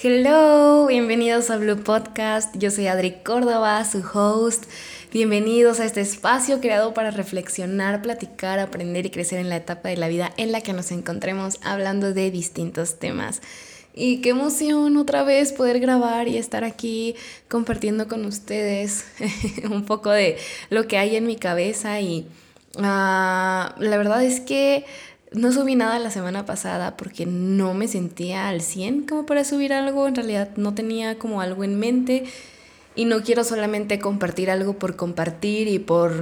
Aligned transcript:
Hello, 0.00 0.86
bienvenidos 0.86 1.50
a 1.50 1.56
Blue 1.56 1.82
Podcast. 1.82 2.54
Yo 2.56 2.70
soy 2.70 2.86
Adri 2.86 3.16
Córdoba, 3.24 3.84
su 3.84 4.04
host. 4.14 4.66
Bienvenidos 5.12 5.80
a 5.80 5.86
este 5.86 6.02
espacio 6.02 6.60
creado 6.60 6.94
para 6.94 7.10
reflexionar, 7.10 8.00
platicar, 8.00 8.60
aprender 8.60 9.06
y 9.06 9.10
crecer 9.10 9.40
en 9.40 9.48
la 9.48 9.56
etapa 9.56 9.88
de 9.88 9.96
la 9.96 10.06
vida 10.06 10.30
en 10.36 10.52
la 10.52 10.60
que 10.60 10.72
nos 10.72 10.92
encontremos 10.92 11.58
hablando 11.64 12.14
de 12.14 12.30
distintos 12.30 13.00
temas. 13.00 13.42
Y 13.92 14.20
qué 14.20 14.28
emoción 14.28 14.96
otra 14.98 15.24
vez 15.24 15.52
poder 15.52 15.80
grabar 15.80 16.28
y 16.28 16.36
estar 16.36 16.62
aquí 16.62 17.16
compartiendo 17.48 18.06
con 18.06 18.24
ustedes 18.24 19.04
un 19.68 19.84
poco 19.84 20.12
de 20.12 20.36
lo 20.70 20.86
que 20.86 20.96
hay 20.96 21.16
en 21.16 21.26
mi 21.26 21.34
cabeza. 21.34 22.00
Y 22.00 22.28
ah, 22.76 23.74
la 23.80 23.96
verdad 23.96 24.22
es 24.22 24.38
que 24.38 24.84
no 25.32 25.52
subí 25.52 25.74
nada 25.74 25.98
la 25.98 26.10
semana 26.10 26.46
pasada 26.46 26.96
porque 26.96 27.26
no 27.26 27.74
me 27.74 27.88
sentía 27.88 28.48
al 28.48 28.60
100 28.60 29.02
como 29.02 29.26
para 29.26 29.44
subir 29.44 29.72
algo. 29.72 30.06
En 30.06 30.14
realidad 30.14 30.50
no 30.56 30.74
tenía 30.74 31.18
como 31.18 31.40
algo 31.40 31.64
en 31.64 31.78
mente. 31.78 32.24
Y 32.94 33.04
no 33.04 33.22
quiero 33.22 33.44
solamente 33.44 34.00
compartir 34.00 34.50
algo 34.50 34.74
por 34.78 34.96
compartir 34.96 35.68
y 35.68 35.78
por, 35.78 36.12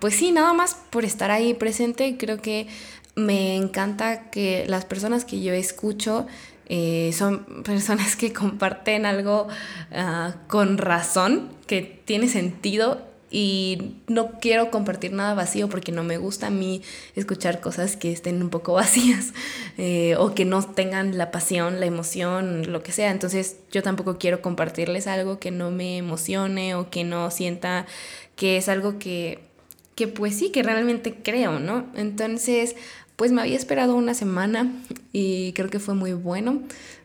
pues 0.00 0.16
sí, 0.16 0.32
nada 0.32 0.52
más 0.52 0.76
por 0.90 1.04
estar 1.04 1.30
ahí 1.30 1.54
presente. 1.54 2.16
Creo 2.18 2.38
que 2.42 2.66
me 3.14 3.54
encanta 3.54 4.30
que 4.30 4.64
las 4.66 4.84
personas 4.84 5.24
que 5.24 5.40
yo 5.40 5.52
escucho 5.52 6.26
eh, 6.68 7.12
son 7.16 7.44
personas 7.64 8.16
que 8.16 8.32
comparten 8.32 9.06
algo 9.06 9.46
ah, 9.92 10.34
con 10.48 10.78
razón, 10.78 11.50
que 11.66 11.82
tiene 11.82 12.28
sentido 12.28 13.07
y 13.30 13.96
no 14.06 14.38
quiero 14.40 14.70
compartir 14.70 15.12
nada 15.12 15.34
vacío 15.34 15.68
porque 15.68 15.92
no 15.92 16.02
me 16.02 16.16
gusta 16.16 16.46
a 16.46 16.50
mí 16.50 16.82
escuchar 17.14 17.60
cosas 17.60 17.96
que 17.96 18.12
estén 18.12 18.42
un 18.42 18.50
poco 18.50 18.72
vacías 18.74 19.32
eh, 19.76 20.16
o 20.16 20.34
que 20.34 20.44
no 20.44 20.62
tengan 20.62 21.18
la 21.18 21.30
pasión, 21.30 21.80
la 21.80 21.86
emoción, 21.86 22.72
lo 22.72 22.82
que 22.82 22.92
sea. 22.92 23.10
Entonces 23.10 23.56
yo 23.70 23.82
tampoco 23.82 24.18
quiero 24.18 24.40
compartirles 24.40 25.06
algo 25.06 25.38
que 25.38 25.50
no 25.50 25.70
me 25.70 25.98
emocione 25.98 26.74
o 26.74 26.90
que 26.90 27.04
no 27.04 27.30
sienta 27.30 27.86
que 28.36 28.56
es 28.56 28.68
algo 28.68 28.98
que, 28.98 29.40
que 29.94 30.08
pues 30.08 30.38
sí, 30.38 30.50
que 30.50 30.62
realmente 30.62 31.16
creo, 31.22 31.58
¿no? 31.58 31.86
Entonces, 31.96 32.76
pues 33.16 33.32
me 33.32 33.42
había 33.42 33.56
esperado 33.56 33.96
una 33.96 34.14
semana 34.14 34.72
y 35.12 35.52
creo 35.54 35.68
que 35.70 35.80
fue 35.80 35.94
muy 35.94 36.12
bueno. 36.12 36.62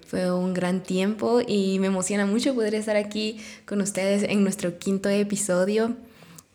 Fue 0.07 0.31
un 0.31 0.53
gran 0.53 0.83
tiempo 0.83 1.41
y 1.45 1.79
me 1.79 1.87
emociona 1.87 2.27
mucho 2.27 2.53
poder 2.53 2.75
estar 2.75 2.95
aquí 2.95 3.39
con 3.65 3.81
ustedes 3.81 4.21
en 4.21 4.43
nuestro 4.43 4.77
quinto 4.77 5.09
episodio. 5.09 5.95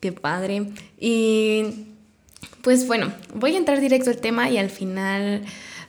Qué 0.00 0.12
padre. 0.12 0.72
Y 0.98 1.86
pues 2.62 2.86
bueno, 2.86 3.12
voy 3.34 3.54
a 3.54 3.58
entrar 3.58 3.80
directo 3.80 4.10
al 4.10 4.18
tema 4.18 4.50
y 4.50 4.58
al 4.58 4.70
final... 4.70 5.44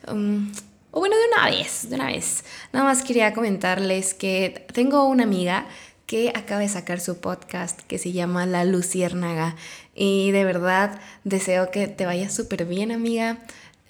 Um, 0.07 0.51
o 0.91 0.99
bueno, 0.99 1.15
de 1.15 1.25
una 1.33 1.55
vez, 1.55 1.87
de 1.89 1.95
una 1.95 2.07
vez. 2.07 2.43
Nada 2.73 2.85
más 2.85 3.03
quería 3.03 3.33
comentarles 3.33 4.15
que 4.15 4.65
tengo 4.73 5.05
una 5.05 5.23
amiga 5.23 5.67
que 6.07 6.29
acaba 6.29 6.61
de 6.61 6.69
sacar 6.69 6.99
su 6.99 7.19
podcast 7.19 7.81
que 7.81 7.99
se 7.99 8.11
llama 8.11 8.47
La 8.47 8.65
Luciérnaga. 8.65 9.55
Y 9.93 10.31
de 10.31 10.43
verdad 10.43 10.99
deseo 11.23 11.69
que 11.69 11.87
te 11.87 12.07
vaya 12.07 12.31
súper 12.31 12.65
bien, 12.65 12.91
amiga. 12.91 13.37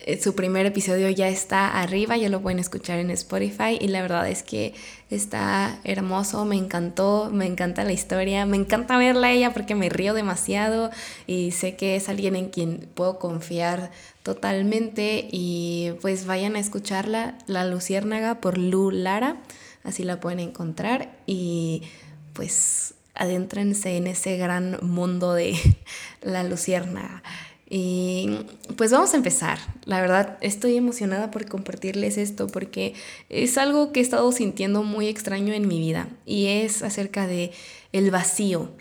Eh, 0.02 0.18
su 0.22 0.34
primer 0.34 0.66
episodio 0.66 1.10
ya 1.10 1.28
está 1.28 1.82
arriba, 1.82 2.16
ya 2.16 2.30
lo 2.30 2.42
pueden 2.42 2.60
escuchar 2.60 3.00
en 3.00 3.12
Spotify 3.12 3.78
y 3.82 3.90
la 3.90 4.02
verdad 4.02 4.30
es 4.30 4.44
que 4.44 4.74
está 5.10 5.78
hermoso, 5.84 6.46
me 6.46 6.56
encantó, 6.56 7.30
me 7.34 7.46
encanta 7.46 7.84
la 7.84 7.92
historia, 7.92 8.46
me 8.46 8.56
encanta 8.56 8.98
verla 8.98 9.28
a 9.28 9.32
ella 9.32 9.54
porque 9.54 9.76
me 9.76 9.90
río 9.90 10.14
demasiado 10.14 10.90
y 11.28 11.52
sé 11.52 11.76
que 11.76 11.98
es 11.98 12.08
alguien 12.08 12.38
en 12.38 12.50
quien 12.50 12.88
puedo 12.94 13.20
confiar 13.20 13.92
totalmente 14.24 15.28
y 15.32 15.92
pues 16.00 16.26
vayan 16.26 16.56
a 16.56 16.60
escucharla, 16.60 17.38
La 17.46 17.66
Luciérnaga 17.66 18.40
por 18.40 18.58
Lu 18.58 18.92
Lara, 18.92 19.36
así 19.84 20.04
la 20.04 20.22
pueden 20.22 20.40
encontrar 20.40 21.12
y 21.26 21.84
pues 22.32 22.94
adéntrense 23.16 23.98
en 23.98 24.08
ese 24.08 24.38
gran 24.38 24.78
mundo 24.82 25.34
de 25.34 25.58
La 26.22 26.46
Luciérnaga. 26.46 27.22
Y 27.70 28.48
pues 28.78 28.92
vamos 28.92 29.14
a 29.14 29.18
empezar. 29.18 29.60
La 29.86 30.02
verdad 30.02 30.38
estoy 30.42 30.76
emocionada 30.76 31.30
por 31.30 31.48
compartirles 31.48 32.18
esto 32.18 32.48
porque 32.48 32.96
es 33.30 33.60
algo 33.60 33.92
que 33.92 34.00
he 34.00 34.04
estado 34.04 34.32
sintiendo 34.32 34.82
muy 34.82 35.08
extraño 35.08 35.54
en 35.54 35.68
mi 35.68 35.80
vida 35.80 36.10
y 36.26 36.48
es 36.48 36.82
acerca 36.82 37.28
de 37.28 37.52
el 37.94 38.10
vacío. 38.10 38.72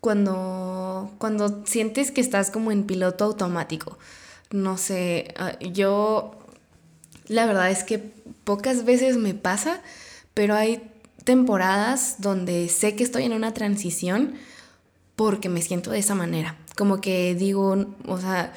Cuando 0.00 1.12
cuando 1.18 1.64
sientes 1.66 2.10
que 2.10 2.20
estás 2.20 2.50
como 2.50 2.72
en 2.72 2.84
piloto 2.84 3.24
automático. 3.24 3.98
No 4.50 4.76
sé, 4.76 5.32
ah, 5.38 5.56
yo 5.60 6.36
la 7.28 7.46
verdad 7.46 7.70
es 7.70 7.84
que 7.84 7.98
pocas 8.44 8.84
veces 8.84 9.16
me 9.16 9.34
pasa, 9.34 9.80
pero 10.34 10.54
hay 10.54 10.82
temporadas 11.24 12.16
donde 12.18 12.68
sé 12.68 12.96
que 12.96 13.04
estoy 13.04 13.22
en 13.24 13.32
una 13.32 13.54
transición 13.54 14.34
porque 15.14 15.48
me 15.48 15.62
siento 15.62 15.92
de 15.92 16.00
esa 16.00 16.16
manera 16.16 16.56
como 16.76 17.00
que 17.00 17.34
digo, 17.34 17.86
o 18.06 18.18
sea, 18.18 18.52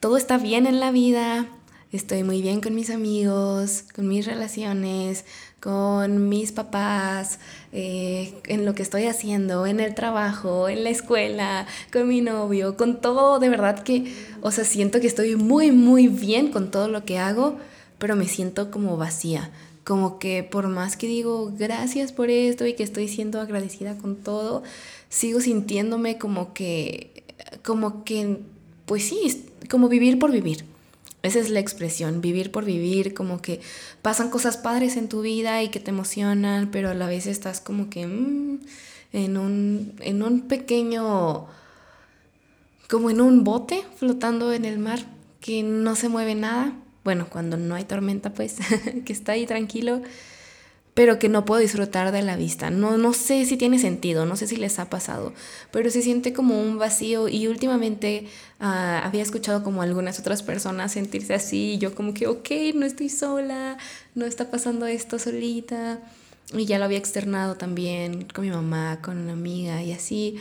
todo 0.00 0.16
está 0.16 0.38
bien 0.38 0.66
en 0.66 0.80
la 0.80 0.90
vida, 0.90 1.46
estoy 1.92 2.22
muy 2.22 2.42
bien 2.42 2.60
con 2.60 2.74
mis 2.74 2.90
amigos, 2.90 3.84
con 3.94 4.08
mis 4.08 4.26
relaciones, 4.26 5.24
con 5.60 6.28
mis 6.28 6.52
papás, 6.52 7.38
eh, 7.72 8.34
en 8.46 8.64
lo 8.64 8.74
que 8.74 8.82
estoy 8.82 9.06
haciendo, 9.06 9.66
en 9.66 9.80
el 9.80 9.94
trabajo, 9.94 10.68
en 10.68 10.84
la 10.84 10.90
escuela, 10.90 11.66
con 11.92 12.08
mi 12.08 12.20
novio, 12.20 12.76
con 12.76 13.00
todo, 13.00 13.38
de 13.38 13.48
verdad 13.48 13.82
que, 13.82 14.12
o 14.40 14.50
sea, 14.50 14.64
siento 14.64 15.00
que 15.00 15.06
estoy 15.06 15.36
muy, 15.36 15.72
muy 15.72 16.08
bien 16.08 16.50
con 16.50 16.70
todo 16.70 16.88
lo 16.88 17.04
que 17.04 17.18
hago, 17.18 17.56
pero 17.98 18.16
me 18.16 18.28
siento 18.28 18.70
como 18.70 18.96
vacía. 18.96 19.50
Como 19.84 20.18
que 20.18 20.42
por 20.42 20.68
más 20.68 20.98
que 20.98 21.06
digo 21.06 21.50
gracias 21.58 22.12
por 22.12 22.28
esto 22.28 22.66
y 22.66 22.74
que 22.74 22.82
estoy 22.82 23.08
siendo 23.08 23.40
agradecida 23.40 23.96
con 23.96 24.16
todo, 24.16 24.62
sigo 25.08 25.40
sintiéndome 25.40 26.18
como 26.18 26.52
que 26.52 27.17
como 27.68 28.02
que, 28.02 28.38
pues 28.86 29.06
sí, 29.06 29.44
como 29.68 29.90
vivir 29.90 30.18
por 30.18 30.32
vivir. 30.32 30.64
Esa 31.22 31.38
es 31.38 31.50
la 31.50 31.60
expresión, 31.60 32.22
vivir 32.22 32.50
por 32.50 32.64
vivir, 32.64 33.12
como 33.12 33.42
que 33.42 33.60
pasan 34.00 34.30
cosas 34.30 34.56
padres 34.56 34.96
en 34.96 35.10
tu 35.10 35.20
vida 35.20 35.62
y 35.62 35.68
que 35.68 35.78
te 35.78 35.90
emocionan, 35.90 36.70
pero 36.70 36.88
a 36.88 36.94
la 36.94 37.06
vez 37.06 37.26
estás 37.26 37.60
como 37.60 37.90
que 37.90 38.06
mm, 38.06 38.60
en, 39.12 39.36
un, 39.36 39.92
en 40.00 40.22
un 40.22 40.48
pequeño, 40.48 41.44
como 42.88 43.10
en 43.10 43.20
un 43.20 43.44
bote 43.44 43.84
flotando 43.98 44.54
en 44.54 44.64
el 44.64 44.78
mar, 44.78 45.00
que 45.42 45.62
no 45.62 45.94
se 45.94 46.08
mueve 46.08 46.34
nada. 46.34 46.72
Bueno, 47.04 47.26
cuando 47.28 47.58
no 47.58 47.74
hay 47.74 47.84
tormenta, 47.84 48.32
pues, 48.32 48.56
que 49.04 49.12
está 49.12 49.32
ahí 49.32 49.44
tranquilo 49.44 50.00
pero 50.98 51.20
que 51.20 51.28
no 51.28 51.44
puedo 51.44 51.60
disfrutar 51.60 52.10
de 52.10 52.22
la 52.22 52.34
vista. 52.34 52.70
No, 52.70 52.98
no 52.98 53.12
sé 53.12 53.44
si 53.44 53.56
tiene 53.56 53.78
sentido, 53.78 54.26
no 54.26 54.34
sé 54.34 54.48
si 54.48 54.56
les 54.56 54.80
ha 54.80 54.90
pasado, 54.90 55.32
pero 55.70 55.90
se 55.90 56.02
siente 56.02 56.32
como 56.32 56.60
un 56.60 56.76
vacío 56.76 57.28
y 57.28 57.46
últimamente 57.46 58.26
ah, 58.58 59.02
había 59.04 59.22
escuchado 59.22 59.62
como 59.62 59.82
algunas 59.82 60.18
otras 60.18 60.42
personas 60.42 60.90
sentirse 60.90 61.34
así 61.34 61.74
y 61.74 61.78
yo 61.78 61.94
como 61.94 62.14
que, 62.14 62.26
ok, 62.26 62.50
no 62.74 62.84
estoy 62.84 63.10
sola, 63.10 63.78
no 64.16 64.26
está 64.26 64.50
pasando 64.50 64.86
esto 64.86 65.20
solita. 65.20 66.00
Y 66.52 66.64
ya 66.64 66.80
lo 66.80 66.86
había 66.86 66.98
externado 66.98 67.54
también 67.54 68.24
con 68.34 68.44
mi 68.44 68.50
mamá, 68.50 68.98
con 69.00 69.18
una 69.18 69.34
amiga 69.34 69.80
y 69.80 69.92
así, 69.92 70.34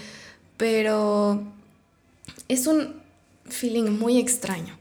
pero 0.57 1.44
es 2.47 2.66
un 2.66 2.96
feeling 3.46 3.91
muy 3.91 4.17
extraño. 4.17 4.75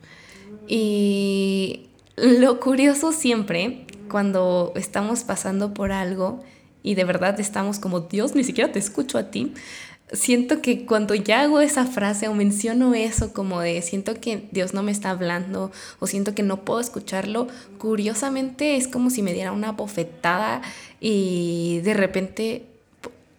Y 0.69 1.88
lo 2.16 2.60
curioso 2.60 3.12
siempre 3.12 3.85
cuando 4.09 4.72
estamos 4.77 5.25
pasando 5.25 5.75
por 5.75 5.93
algo 5.93 6.43
y 6.83 6.94
de 6.94 7.05
verdad 7.05 7.39
estamos 7.41 7.78
como, 7.78 8.00
Dios, 8.00 8.34
ni 8.34 8.44
siquiera 8.44 8.72
te 8.72 8.78
escucho 8.78 9.19
a 9.19 9.31
ti. 9.31 9.55
Siento 10.12 10.62
que 10.62 10.87
cuando 10.87 11.17
ya 11.17 11.41
hago 11.41 11.61
esa 11.61 11.84
frase 11.84 12.28
o 12.28 12.34
menciono 12.34 12.95
eso 12.95 13.33
como 13.33 13.61
de 13.61 13.83
siento 13.83 14.15
que 14.21 14.49
Dios 14.53 14.72
no 14.72 14.84
me 14.84 14.93
está 14.93 15.11
hablando 15.11 15.72
o 15.99 16.06
siento 16.06 16.33
que 16.33 16.45
no 16.45 16.65
puedo 16.65 16.78
escucharlo, 16.78 17.49
curiosamente 17.78 18.77
es 18.77 18.87
como 18.87 19.11
si 19.11 19.22
me 19.22 19.33
diera 19.33 19.50
una 19.50 19.72
bofetada 19.72 20.62
y 21.00 21.81
de 21.83 21.95
repente 21.95 22.66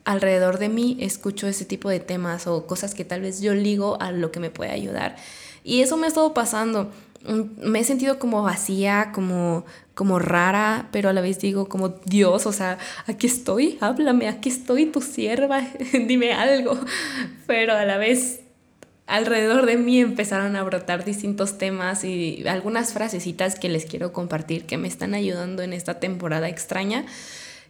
alrededor 0.03 0.57
de 0.57 0.67
mí 0.67 0.97
escucho 0.99 1.47
ese 1.47 1.63
tipo 1.63 1.89
de 1.89 2.01
temas 2.01 2.47
o 2.47 2.65
cosas 2.65 2.93
que 2.93 3.05
tal 3.05 3.21
vez 3.21 3.39
yo 3.41 3.53
ligo 3.53 3.97
a 4.01 4.11
lo 4.11 4.31
que 4.31 4.41
me 4.41 4.49
puede 4.49 4.71
ayudar. 4.71 5.15
Y 5.63 5.81
eso 5.81 5.97
me 5.97 6.05
ha 6.05 6.07
estado 6.07 6.33
pasando. 6.33 6.91
Me 7.23 7.79
he 7.79 7.83
sentido 7.83 8.19
como 8.19 8.43
vacía, 8.43 9.11
como, 9.13 9.65
como 9.93 10.19
rara, 10.19 10.87
pero 10.91 11.09
a 11.09 11.13
la 11.13 11.21
vez 11.21 11.39
digo 11.39 11.67
como 11.67 11.89
Dios, 12.05 12.45
o 12.45 12.51
sea, 12.51 12.77
aquí 13.05 13.27
estoy, 13.27 13.77
háblame, 13.81 14.27
aquí 14.27 14.49
estoy, 14.49 14.85
tu 14.85 15.01
sierva, 15.01 15.61
dime 16.07 16.33
algo. 16.33 16.79
Pero 17.45 17.73
a 17.73 17.85
la 17.85 17.97
vez 17.97 18.41
alrededor 19.07 19.65
de 19.65 19.77
mí 19.77 19.99
empezaron 19.99 20.55
a 20.55 20.63
brotar 20.63 21.05
distintos 21.05 21.57
temas 21.57 22.03
y 22.03 22.45
algunas 22.47 22.93
frasecitas 22.93 23.57
que 23.57 23.69
les 23.69 23.85
quiero 23.85 24.11
compartir 24.11 24.65
que 24.65 24.77
me 24.77 24.87
están 24.87 25.13
ayudando 25.13 25.63
en 25.63 25.73
esta 25.73 25.99
temporada 25.99 26.49
extraña 26.49 27.05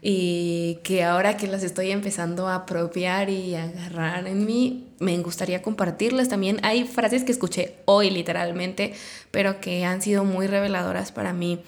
y 0.02 0.80
que 0.84 1.04
ahora 1.04 1.38
que 1.38 1.48
las 1.48 1.64
estoy 1.64 1.92
empezando 1.92 2.48
a 2.48 2.56
apropiar 2.56 3.30
y 3.30 3.56
agarrar 3.56 4.28
en 4.28 4.46
mí, 4.46 4.88
me 5.00 5.18
gustaría 5.20 5.62
compartirlas 5.62 6.30
también. 6.30 6.60
Hay 6.64 6.86
frases 6.86 7.24
que 7.24 7.32
escuché 7.32 7.76
hoy 7.86 8.10
literalmente, 8.10 8.94
pero 9.32 9.60
que 9.60 9.86
han 9.86 10.02
sido 10.02 10.24
muy 10.24 10.48
reveladoras 10.48 11.12
para 11.12 11.34
mí. 11.34 11.60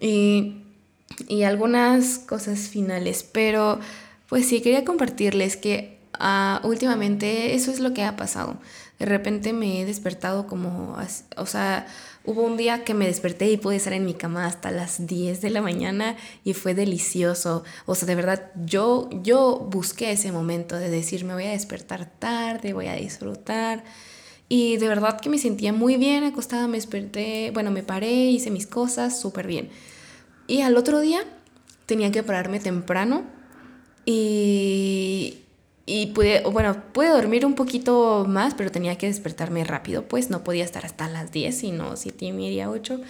Y 0.00 0.62
y 1.26 1.42
algunas 1.42 2.18
cosas 2.18 2.68
finales, 2.68 3.22
pero 3.22 3.80
pues 4.28 4.46
sí, 4.46 4.60
quería 4.60 4.84
compartirles 4.84 5.56
que 5.56 5.98
uh, 6.20 6.66
últimamente 6.66 7.54
eso 7.54 7.70
es 7.70 7.80
lo 7.80 7.94
que 7.94 8.04
ha 8.04 8.16
pasado. 8.16 8.58
De 8.98 9.06
repente 9.06 9.52
me 9.52 9.80
he 9.80 9.84
despertado 9.84 10.46
como, 10.46 10.96
o 11.36 11.46
sea, 11.46 11.86
hubo 12.24 12.42
un 12.42 12.56
día 12.56 12.82
que 12.84 12.94
me 12.94 13.06
desperté 13.06 13.50
y 13.50 13.56
pude 13.56 13.76
estar 13.76 13.92
en 13.92 14.04
mi 14.04 14.14
cama 14.14 14.46
hasta 14.46 14.70
las 14.70 15.06
10 15.06 15.40
de 15.40 15.50
la 15.50 15.62
mañana 15.62 16.16
y 16.44 16.54
fue 16.54 16.74
delicioso. 16.74 17.62
O 17.86 17.94
sea, 17.94 18.06
de 18.06 18.16
verdad, 18.16 18.50
yo, 18.64 19.08
yo 19.22 19.68
busqué 19.70 20.12
ese 20.12 20.32
momento 20.32 20.76
de 20.76 20.90
decir, 20.90 21.24
me 21.24 21.34
voy 21.34 21.44
a 21.44 21.50
despertar 21.50 22.10
tarde, 22.18 22.72
voy 22.72 22.88
a 22.88 22.94
disfrutar. 22.94 23.84
Y 24.48 24.78
de 24.78 24.88
verdad 24.88 25.20
que 25.20 25.28
me 25.28 25.38
sentía 25.38 25.72
muy 25.72 25.96
bien 25.96 26.24
acostada, 26.24 26.66
me 26.66 26.78
desperté, 26.78 27.50
bueno, 27.52 27.70
me 27.70 27.82
paré, 27.82 28.10
hice 28.10 28.50
mis 28.50 28.66
cosas 28.66 29.20
súper 29.20 29.46
bien. 29.46 29.68
Y 30.46 30.62
al 30.62 30.76
otro 30.76 31.00
día 31.00 31.20
tenía 31.86 32.10
que 32.10 32.22
pararme 32.22 32.58
temprano 32.58 33.24
y, 34.04 35.44
y 35.88 36.08
pude, 36.08 36.42
bueno, 36.42 36.76
pude 36.92 37.08
dormir 37.08 37.46
un 37.46 37.54
poquito 37.54 38.26
más, 38.28 38.52
pero 38.52 38.70
tenía 38.70 38.98
que 38.98 39.06
despertarme 39.06 39.64
rápido, 39.64 40.06
pues 40.06 40.28
no 40.28 40.44
podía 40.44 40.62
estar 40.62 40.84
hasta 40.84 41.08
las 41.08 41.32
10, 41.32 41.56
sino 41.56 41.96
7 41.96 42.26
y 42.26 42.32
media, 42.32 42.68
8. 42.68 43.00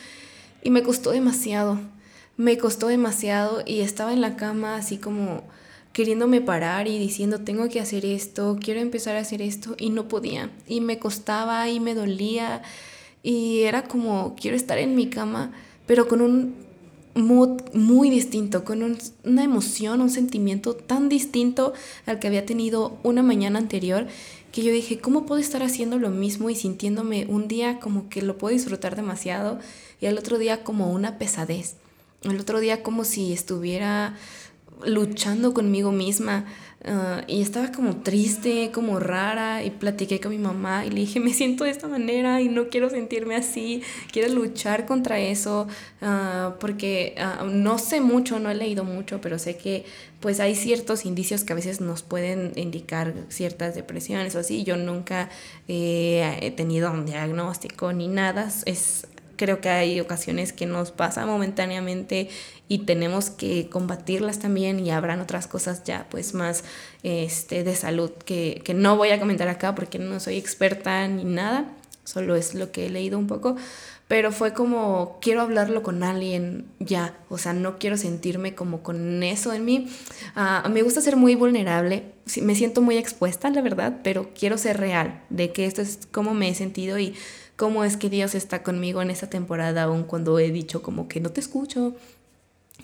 Y 0.62 0.70
me 0.70 0.84
costó 0.84 1.10
demasiado, 1.10 1.80
me 2.36 2.56
costó 2.56 2.86
demasiado 2.86 3.64
y 3.66 3.80
estaba 3.80 4.12
en 4.12 4.20
la 4.20 4.36
cama 4.36 4.76
así 4.76 4.96
como 4.96 5.42
queriéndome 5.92 6.40
parar 6.40 6.86
y 6.86 7.00
diciendo, 7.00 7.40
tengo 7.40 7.68
que 7.68 7.80
hacer 7.80 8.04
esto, 8.04 8.56
quiero 8.62 8.78
empezar 8.78 9.16
a 9.16 9.20
hacer 9.20 9.42
esto, 9.42 9.74
y 9.76 9.90
no 9.90 10.06
podía. 10.06 10.52
Y 10.68 10.80
me 10.80 11.00
costaba 11.00 11.68
y 11.68 11.80
me 11.80 11.94
dolía, 11.94 12.62
y 13.24 13.62
era 13.62 13.82
como, 13.88 14.36
quiero 14.40 14.56
estar 14.56 14.78
en 14.78 14.94
mi 14.94 15.10
cama, 15.10 15.50
pero 15.88 16.06
con 16.06 16.20
un 16.20 16.67
muy 17.14 18.10
distinto, 18.10 18.64
con 18.64 18.96
una 19.24 19.44
emoción, 19.44 20.00
un 20.00 20.10
sentimiento 20.10 20.74
tan 20.74 21.08
distinto 21.08 21.72
al 22.06 22.18
que 22.18 22.26
había 22.28 22.46
tenido 22.46 22.98
una 23.02 23.22
mañana 23.22 23.58
anterior, 23.58 24.06
que 24.52 24.62
yo 24.62 24.72
dije, 24.72 24.98
¿cómo 24.98 25.26
puedo 25.26 25.40
estar 25.40 25.62
haciendo 25.62 25.98
lo 25.98 26.10
mismo 26.10 26.50
y 26.50 26.54
sintiéndome 26.54 27.26
un 27.28 27.48
día 27.48 27.80
como 27.80 28.08
que 28.08 28.22
lo 28.22 28.38
puedo 28.38 28.54
disfrutar 28.54 28.96
demasiado 28.96 29.58
y 30.00 30.06
al 30.06 30.18
otro 30.18 30.38
día 30.38 30.64
como 30.64 30.92
una 30.92 31.18
pesadez? 31.18 31.76
El 32.22 32.40
otro 32.40 32.58
día 32.60 32.82
como 32.82 33.04
si 33.04 33.32
estuviera 33.32 34.16
luchando 34.84 35.54
conmigo 35.54 35.92
misma 35.92 36.44
Ah, 36.84 37.24
y 37.26 37.42
estaba 37.42 37.72
como 37.72 37.96
triste, 38.02 38.70
como 38.72 39.00
rara, 39.00 39.64
y 39.64 39.70
platiqué 39.70 40.20
con 40.20 40.30
mi 40.30 40.38
mamá 40.38 40.86
y 40.86 40.90
le 40.90 41.00
dije, 41.00 41.18
me 41.18 41.34
siento 41.34 41.64
de 41.64 41.70
esta 41.70 41.88
manera 41.88 42.40
y 42.40 42.48
no 42.48 42.68
quiero 42.68 42.88
sentirme 42.88 43.34
así, 43.34 43.82
quiero 44.12 44.32
luchar 44.32 44.86
contra 44.86 45.18
eso, 45.18 45.66
uh, 46.02 46.52
porque 46.60 47.16
uh, 47.18 47.46
no 47.46 47.78
sé 47.78 48.00
mucho, 48.00 48.38
no 48.38 48.48
he 48.48 48.54
leído 48.54 48.84
mucho, 48.84 49.20
pero 49.20 49.40
sé 49.40 49.56
que 49.56 49.84
pues 50.20 50.38
hay 50.38 50.54
ciertos 50.54 51.04
indicios 51.04 51.42
que 51.42 51.52
a 51.52 51.56
veces 51.56 51.80
nos 51.80 52.02
pueden 52.02 52.52
indicar 52.54 53.12
ciertas 53.28 53.74
depresiones 53.74 54.34
o 54.36 54.40
así. 54.40 54.64
Yo 54.64 54.76
nunca 54.76 55.30
he 55.68 56.52
tenido 56.56 56.90
un 56.90 57.06
diagnóstico 57.06 57.92
ni 57.92 58.08
nada, 58.08 58.50
es 58.66 59.06
creo 59.38 59.62
que 59.62 59.70
hay 59.70 60.00
ocasiones 60.00 60.52
que 60.52 60.66
nos 60.66 60.90
pasa 60.90 61.24
momentáneamente 61.24 62.28
y 62.68 62.80
tenemos 62.80 63.30
que 63.30 63.70
combatirlas 63.70 64.38
también 64.38 64.84
y 64.84 64.90
habrán 64.90 65.20
otras 65.20 65.46
cosas 65.46 65.84
ya 65.84 66.06
pues 66.10 66.34
más 66.34 66.64
este, 67.02 67.64
de 67.64 67.74
salud 67.74 68.10
que, 68.10 68.60
que 68.64 68.74
no 68.74 68.98
voy 68.98 69.10
a 69.10 69.18
comentar 69.18 69.48
acá 69.48 69.74
porque 69.74 69.98
no 69.98 70.20
soy 70.20 70.36
experta 70.36 71.08
ni 71.08 71.24
nada, 71.24 71.72
solo 72.04 72.36
es 72.36 72.54
lo 72.54 72.70
que 72.70 72.86
he 72.86 72.90
leído 72.90 73.18
un 73.18 73.26
poco, 73.26 73.56
pero 74.08 74.32
fue 74.32 74.54
como 74.54 75.18
quiero 75.20 75.42
hablarlo 75.42 75.82
con 75.82 76.02
alguien 76.02 76.66
ya, 76.80 77.14
o 77.28 77.36
sea, 77.36 77.52
no 77.52 77.78
quiero 77.78 77.98
sentirme 77.98 78.54
como 78.54 78.82
con 78.82 79.22
eso 79.22 79.52
en 79.52 79.66
mí. 79.66 79.88
Uh, 80.34 80.68
me 80.70 80.82
gusta 80.82 81.02
ser 81.02 81.16
muy 81.16 81.34
vulnerable, 81.34 82.04
me 82.40 82.54
siento 82.54 82.80
muy 82.80 82.96
expuesta, 82.96 83.50
la 83.50 83.60
verdad, 83.60 83.98
pero 84.02 84.30
quiero 84.34 84.56
ser 84.56 84.78
real 84.78 85.22
de 85.28 85.52
que 85.52 85.66
esto 85.66 85.82
es 85.82 86.00
como 86.10 86.32
me 86.32 86.48
he 86.48 86.54
sentido 86.54 86.98
y 86.98 87.14
cómo 87.58 87.82
es 87.82 87.96
que 87.96 88.08
Dios 88.08 88.36
está 88.36 88.62
conmigo 88.62 89.02
en 89.02 89.10
esta 89.10 89.28
temporada, 89.28 89.82
aun 89.82 90.04
cuando 90.04 90.38
he 90.38 90.52
dicho 90.52 90.80
como 90.80 91.08
que 91.08 91.18
no 91.18 91.30
te 91.30 91.40
escucho. 91.40 91.96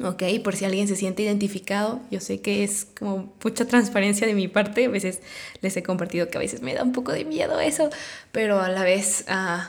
Ok, 0.03 0.25
por 0.43 0.57
si 0.57 0.65
alguien 0.65 0.89
se 0.89 0.97
siente 0.97 1.23
identificado, 1.23 2.01
yo 2.11 2.19
sé 2.19 2.41
que 2.41 2.65
es 2.65 2.85
como 2.99 3.33
mucha 3.43 3.65
transparencia 3.67 4.27
de 4.27 4.35
mi 4.35 4.49
parte, 4.49 4.87
a 4.87 4.89
veces 4.89 5.21
les 5.61 5.77
he 5.77 5.85
compartido 5.85 6.29
que 6.29 6.39
a 6.39 6.41
veces 6.41 6.63
me 6.63 6.75
da 6.75 6.83
un 6.83 6.91
poco 6.91 7.13
de 7.13 7.25
miedo 7.25 7.61
eso, 7.61 7.89
pero 8.33 8.61
a 8.61 8.69
la 8.69 8.83
vez 8.83 9.25
uh, 9.29 9.63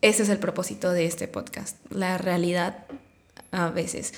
ese 0.00 0.24
es 0.24 0.28
el 0.28 0.38
propósito 0.38 0.90
de 0.90 1.06
este 1.06 1.28
podcast, 1.28 1.76
la 1.90 2.18
realidad 2.18 2.84
a 3.52 3.70
veces 3.70 4.12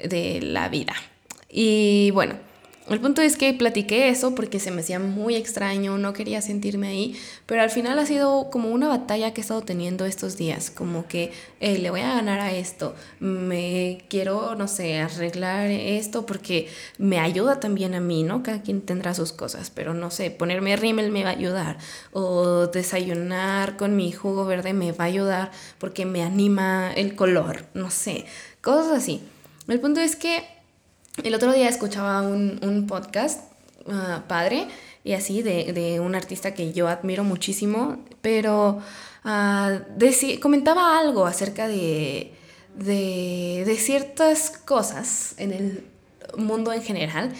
de 0.00 0.40
la 0.42 0.68
vida. 0.68 0.94
Y 1.48 2.10
bueno, 2.10 2.34
el 2.90 3.00
punto 3.00 3.22
es 3.22 3.36
que 3.36 3.54
platiqué 3.54 4.08
eso 4.08 4.34
porque 4.34 4.60
se 4.60 4.70
me 4.70 4.82
hacía 4.82 4.98
muy 4.98 5.36
extraño, 5.36 5.96
no 5.96 6.12
quería 6.12 6.42
sentirme 6.42 6.88
ahí, 6.88 7.18
pero 7.46 7.62
al 7.62 7.70
final 7.70 7.98
ha 7.98 8.04
sido 8.04 8.50
como 8.50 8.68
una 8.68 8.88
batalla 8.88 9.32
que 9.32 9.40
he 9.40 9.42
estado 9.42 9.62
teniendo 9.62 10.04
estos 10.04 10.36
días, 10.36 10.70
como 10.70 11.06
que 11.08 11.32
le 11.60 11.88
voy 11.88 12.02
a 12.02 12.14
ganar 12.14 12.40
a 12.40 12.52
esto, 12.52 12.94
me 13.20 14.04
quiero, 14.10 14.54
no 14.54 14.68
sé, 14.68 14.98
arreglar 14.98 15.70
esto 15.70 16.26
porque 16.26 16.68
me 16.98 17.18
ayuda 17.18 17.58
también 17.58 17.94
a 17.94 18.00
mí, 18.00 18.22
¿no? 18.22 18.42
Cada 18.42 18.60
quien 18.60 18.82
tendrá 18.82 19.14
sus 19.14 19.32
cosas, 19.32 19.70
pero 19.70 19.94
no 19.94 20.10
sé, 20.10 20.30
ponerme 20.30 20.76
rímel 20.76 21.10
me 21.10 21.24
va 21.24 21.30
a 21.30 21.32
ayudar, 21.32 21.78
o 22.12 22.66
desayunar 22.66 23.78
con 23.78 23.96
mi 23.96 24.12
jugo 24.12 24.44
verde 24.44 24.74
me 24.74 24.92
va 24.92 25.04
a 25.04 25.08
ayudar 25.08 25.50
porque 25.78 26.04
me 26.04 26.22
anima 26.22 26.92
el 26.94 27.14
color, 27.14 27.64
no 27.72 27.90
sé, 27.90 28.26
cosas 28.60 28.92
así. 28.92 29.22
El 29.66 29.80
punto 29.80 30.02
es 30.02 30.16
que 30.16 30.44
el 31.22 31.34
otro 31.34 31.52
día 31.52 31.68
escuchaba 31.68 32.22
un, 32.22 32.86
podcast 32.88 33.40
ah, 33.88 34.24
padre 34.26 34.66
y 35.04 35.12
así 35.12 35.42
de, 35.42 36.00
un 36.00 36.14
artista 36.14 36.54
que 36.54 36.72
yo 36.72 36.88
admiro 36.88 37.24
muchísimo, 37.24 37.98
pero 38.20 38.80
uh, 39.24 40.40
comentaba 40.40 40.98
algo 40.98 41.26
acerca 41.26 41.68
de, 41.68 42.32
de, 42.74 43.76
ciertas 43.78 44.50
cosas 44.50 45.34
en 45.38 45.52
el 45.52 45.86
mundo 46.36 46.72
en 46.72 46.82
general 46.82 47.32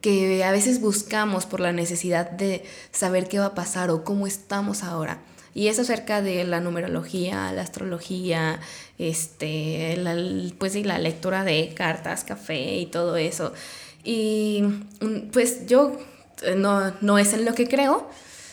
que 0.00 0.44
a 0.44 0.52
veces 0.52 0.80
buscamos 0.80 1.46
por 1.46 1.60
la 1.60 1.72
necesidad 1.72 2.30
de 2.30 2.64
saber 2.92 3.28
qué 3.28 3.38
va 3.38 3.46
a 3.46 3.54
pasar 3.54 3.90
o 3.90 4.04
cómo 4.04 4.26
estamos 4.26 4.84
ahora. 4.84 5.20
Y 5.56 5.68
es 5.68 5.78
acerca 5.78 6.20
de 6.20 6.44
la 6.44 6.60
numerología, 6.60 7.50
la 7.50 7.62
astrología, 7.62 8.60
este, 8.98 9.96
la, 9.96 10.14
pues 10.58 10.74
la 10.84 10.98
lectura 10.98 11.44
de 11.44 11.72
cartas, 11.74 12.24
café 12.24 12.76
y 12.76 12.84
todo 12.84 13.16
eso. 13.16 13.54
Y 14.04 14.64
mm, 15.00 15.30
pues 15.32 15.66
yo 15.66 15.98
eh, 16.42 16.56
no, 16.56 16.92
no 17.00 17.16
es 17.16 17.32
en 17.32 17.46
lo 17.46 17.54
que 17.54 17.68
creo, 17.68 18.06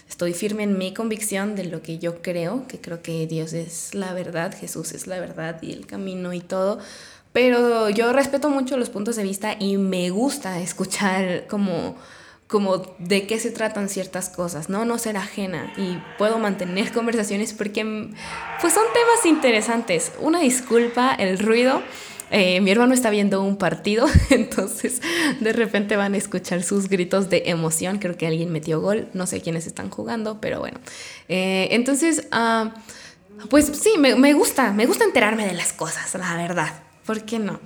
estoy 0.07 0.31
firme 0.33 0.63
en 0.63 0.77
mi 0.77 0.93
convicción 0.93 1.57
de 1.57 1.65
lo 1.65 1.81
que 1.81 1.99
yo 1.99 2.21
creo, 2.21 2.65
que 2.69 2.79
creo 2.79 3.01
que 3.01 3.27
Dios 3.27 3.51
es 3.51 3.93
la 3.93 4.13
verdad, 4.13 4.55
Jesús 4.57 4.93
es 4.93 5.05
la 5.05 5.19
verdad 5.19 5.61
y 5.61 5.73
el 5.73 5.85
camino 5.85 6.31
y 6.31 6.39
todo. 6.39 6.79
Pero 7.33 7.89
yo 7.89 8.13
respeto 8.13 8.49
mucho 8.49 8.77
los 8.77 8.89
puntos 8.89 9.17
de 9.17 9.23
vista 9.23 9.57
y 9.59 9.75
me 9.75 10.09
gusta 10.09 10.61
escuchar 10.61 11.47
como 11.47 11.97
como 12.53 12.83
de 12.99 13.25
qué 13.25 13.39
se 13.39 13.49
tratan 13.49 13.89
ciertas 13.89 14.29
cosas, 14.29 14.69
¿no? 14.69 14.85
No 14.85 14.99
ser 14.99 15.17
ajena 15.17 15.73
y 15.75 15.97
puedo 16.19 16.37
mantener 16.37 16.91
conversaciones 16.93 17.51
porque 17.51 17.81
pues 18.61 18.73
son 18.73 18.83
temas 18.93 19.25
interesantes. 19.25 20.11
Una 20.19 20.39
disculpa, 20.39 21.15
el 21.15 21.39
ruido. 21.39 21.81
Eh, 22.29 22.61
mi 22.61 22.69
hermano 22.69 22.93
está 22.93 23.09
viendo 23.09 23.41
un 23.41 23.57
partido, 23.57 24.05
entonces 24.29 25.01
de 25.39 25.51
repente 25.51 25.95
van 25.95 26.13
a 26.13 26.17
escuchar 26.17 26.61
sus 26.61 26.89
gritos 26.89 27.27
de 27.31 27.41
emoción. 27.47 27.97
Creo 27.97 28.17
que 28.17 28.27
alguien 28.27 28.51
metió 28.51 28.79
gol, 28.79 29.07
no 29.13 29.25
sé 29.25 29.41
quiénes 29.41 29.65
están 29.65 29.89
jugando, 29.89 30.39
pero 30.39 30.59
bueno. 30.59 30.79
Eh, 31.29 31.69
entonces, 31.71 32.27
ah, 32.31 32.75
pues 33.49 33.65
sí, 33.65 33.93
me, 33.97 34.13
me 34.13 34.33
gusta, 34.33 34.73
me 34.73 34.85
gusta 34.85 35.05
enterarme 35.05 35.47
de 35.47 35.53
las 35.53 35.73
cosas, 35.73 36.13
la 36.13 36.37
verdad. 36.37 36.83
¿Por 37.03 37.23
qué 37.23 37.39
no? 37.39 37.59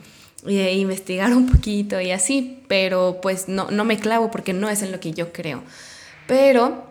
Y 0.48 0.60
investigar 0.60 1.34
un 1.34 1.52
poquito 1.52 2.00
y 2.00 2.12
así, 2.12 2.64
pero 2.68 3.20
pues 3.22 3.48
no, 3.48 3.70
no 3.72 3.86
me 3.86 3.98
clavo 3.98 4.32
porque 4.32 4.54
no 4.54 4.70
es 4.70 4.82
en 4.82 4.92
lo 4.92 5.00
que 5.00 5.12
yo 5.12 5.34
creo. 5.34 5.64
Pero 6.28 6.86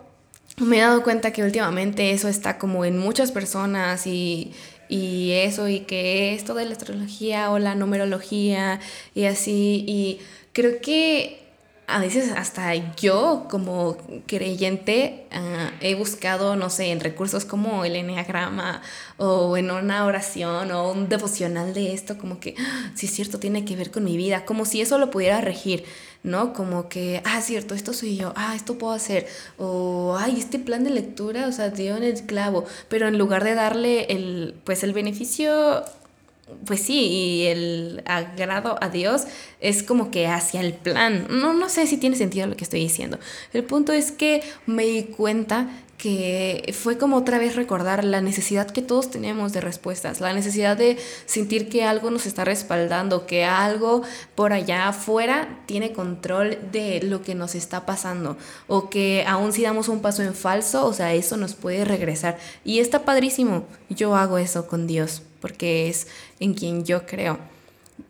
me 0.59 0.79
he 0.79 0.81
dado 0.81 1.03
cuenta 1.03 1.33
que 1.33 1.43
últimamente 1.43 2.11
eso 2.11 2.29
está 2.29 2.59
como 2.59 2.85
en 2.85 2.99
muchas 2.99 3.33
personas 3.33 4.07
y, 4.07 4.53
y 4.89 5.33
eso 5.33 5.69
y 5.69 5.81
que 5.81 6.35
esto 6.35 6.55
de 6.55 6.65
la 6.65 6.73
astrología 6.73 7.51
o 7.51 7.59
la 7.59 7.75
numerología 7.75 8.81
y 9.15 9.25
así 9.25 9.85
y 9.87 10.21
creo 10.53 10.81
que 10.81 11.46
a 11.89 12.01
veces 12.01 12.33
hasta 12.37 12.75
yo 12.97 13.47
como 13.49 13.97
creyente 14.27 15.27
ah, 15.31 15.71
he 15.81 15.95
buscado, 15.95 16.57
no 16.57 16.69
sé, 16.69 16.91
en 16.91 17.01
recursos 17.01 17.45
como 17.45 17.85
el 17.85 17.95
enneagrama 17.95 18.83
o 19.19 19.57
en 19.57 19.71
una 19.71 20.05
oración 20.05 20.73
o 20.73 20.91
un 20.91 21.09
devocional 21.09 21.75
de 21.75 21.95
esto, 21.95 22.19
como 22.19 22.41
que, 22.41 22.57
ah, 22.59 22.91
sí 22.95 23.07
es 23.07 23.13
cierto, 23.13 23.39
tiene 23.39 23.65
que 23.65 23.77
ver 23.77 23.91
con 23.93 24.05
mi 24.05 24.17
vida, 24.17 24.45
como 24.45 24.65
si 24.65 24.81
eso 24.81 24.99
lo 24.99 25.11
pudiera 25.13 25.41
regir, 25.41 25.85
¿no? 26.25 26.53
Como 26.53 26.89
que, 26.89 27.23
ah, 27.25 27.41
cierto, 27.41 27.75
esto 27.75 27.93
soy 27.93 28.17
yo, 28.17 28.33
ah, 28.35 28.55
esto 28.57 28.79
puedo 28.79 28.93
hacer, 28.93 29.29
o, 29.57 30.17
ay, 30.19 30.37
este 30.39 30.59
plan 30.59 30.83
de 30.83 30.91
lectura, 30.91 31.47
o 31.47 31.53
sea, 31.53 31.71
dio 31.71 31.97
en 31.97 32.03
el 32.03 32.21
clavo, 32.27 32.65
pero 32.89 33.07
en 33.07 33.17
lugar 33.17 33.45
de 33.45 33.55
darle 33.55 34.07
el, 34.07 34.57
pues 34.65 34.83
el 34.83 34.93
beneficio 34.93 35.85
pues 36.65 36.81
sí, 36.81 36.95
y 36.95 37.47
el 37.47 38.03
agrado 38.07 38.79
a 38.81 38.89
Dios 38.89 39.25
es 39.61 39.83
como 39.83 40.11
que 40.11 40.27
hacia 40.29 40.61
el 40.61 40.75
plan. 40.75 41.27
No, 41.29 41.53
no 41.53 41.69
sé 41.69 41.87
si 41.87 41.97
tiene 41.97 42.17
sentido 42.17 42.47
lo 42.47 42.57
que 42.57 42.65
estoy 42.65 42.81
diciendo. 42.81 43.19
El 43.53 43.65
punto 43.65 43.93
es 43.93 44.13
que 44.13 44.43
me 44.67 44.85
di 44.85 45.05
cuenta 45.05 45.69
que 45.99 46.75
fue 46.79 46.99
como 46.99 47.17
otra 47.17 47.39
vez 47.39 47.57
recordar 47.57 48.05
la 48.05 48.21
necesidad 48.21 48.71
que 48.71 48.83
todos 48.83 49.11
tenemos 49.11 49.53
de 49.53 49.61
respuestas, 49.61 50.21
la 50.21 50.33
necesidad 50.33 50.77
de 50.77 50.99
sentir 51.25 51.69
que 51.69 51.85
algo 51.85 52.11
nos 52.11 52.27
está 52.27 52.45
respaldando, 52.45 53.27
que 53.27 53.45
algo 53.45 54.03
por 54.35 54.53
allá 54.53 54.89
afuera 54.89 55.61
tiene 55.67 55.93
control 55.93 56.59
de 56.71 57.01
lo 57.03 57.23
que 57.23 57.35
nos 57.35 57.55
está 57.55 57.87
pasando, 57.87 58.37
o 58.67 58.91
que 58.91 59.25
aún 59.27 59.53
si 59.53 59.63
damos 59.63 59.89
un 59.89 60.03
paso 60.03 60.23
en 60.23 60.35
falso, 60.35 60.87
o 60.87 60.93
sea, 60.93 61.15
eso 61.15 61.37
nos 61.37 61.55
puede 61.55 61.85
regresar. 61.85 62.39
Y 62.65 62.81
está 62.81 63.05
padrísimo, 63.05 63.65
yo 63.89 64.17
hago 64.17 64.37
eso 64.39 64.67
con 64.67 64.87
Dios, 64.87 65.23
porque 65.47 65.89
es 65.89 66.09
en 66.41 66.55
quien 66.55 66.85
yo 66.85 67.07
creo. 67.07 67.39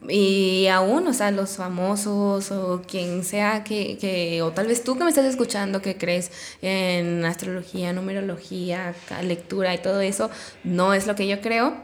Y 0.09 0.69
aún, 0.69 1.07
o 1.07 1.13
sea, 1.13 1.31
los 1.31 1.57
famosos 1.57 2.51
o 2.51 2.81
quien 2.89 3.25
sea 3.25 3.63
que, 3.63 3.99
que, 3.99 4.41
o 4.41 4.53
tal 4.53 4.69
vez 4.69 4.83
tú 4.83 4.97
que 4.97 5.05
me 5.05 5.11
estás 5.11 5.27
escuchando 5.27 5.83
que 5.83 5.99
crees 5.99 6.33
en 6.63 7.27
astrología, 7.27 7.93
numerología, 7.93 8.95
lectura 9.23 9.75
y 9.75 9.79
todo 9.83 10.01
eso, 10.01 10.31
no 10.65 10.95
es 10.95 11.07
lo 11.07 11.15
que 11.15 11.29
yo 11.29 11.43
creo, 11.43 11.77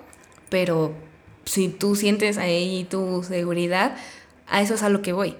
pero 0.48 0.94
si 1.44 1.68
tú 1.68 1.96
sientes 1.96 2.38
ahí 2.38 2.86
tu 2.88 3.22
seguridad, 3.22 3.94
a 4.46 4.62
eso 4.62 4.72
es 4.72 4.82
a 4.82 4.88
lo 4.88 5.02
que 5.02 5.12
voy 5.12 5.36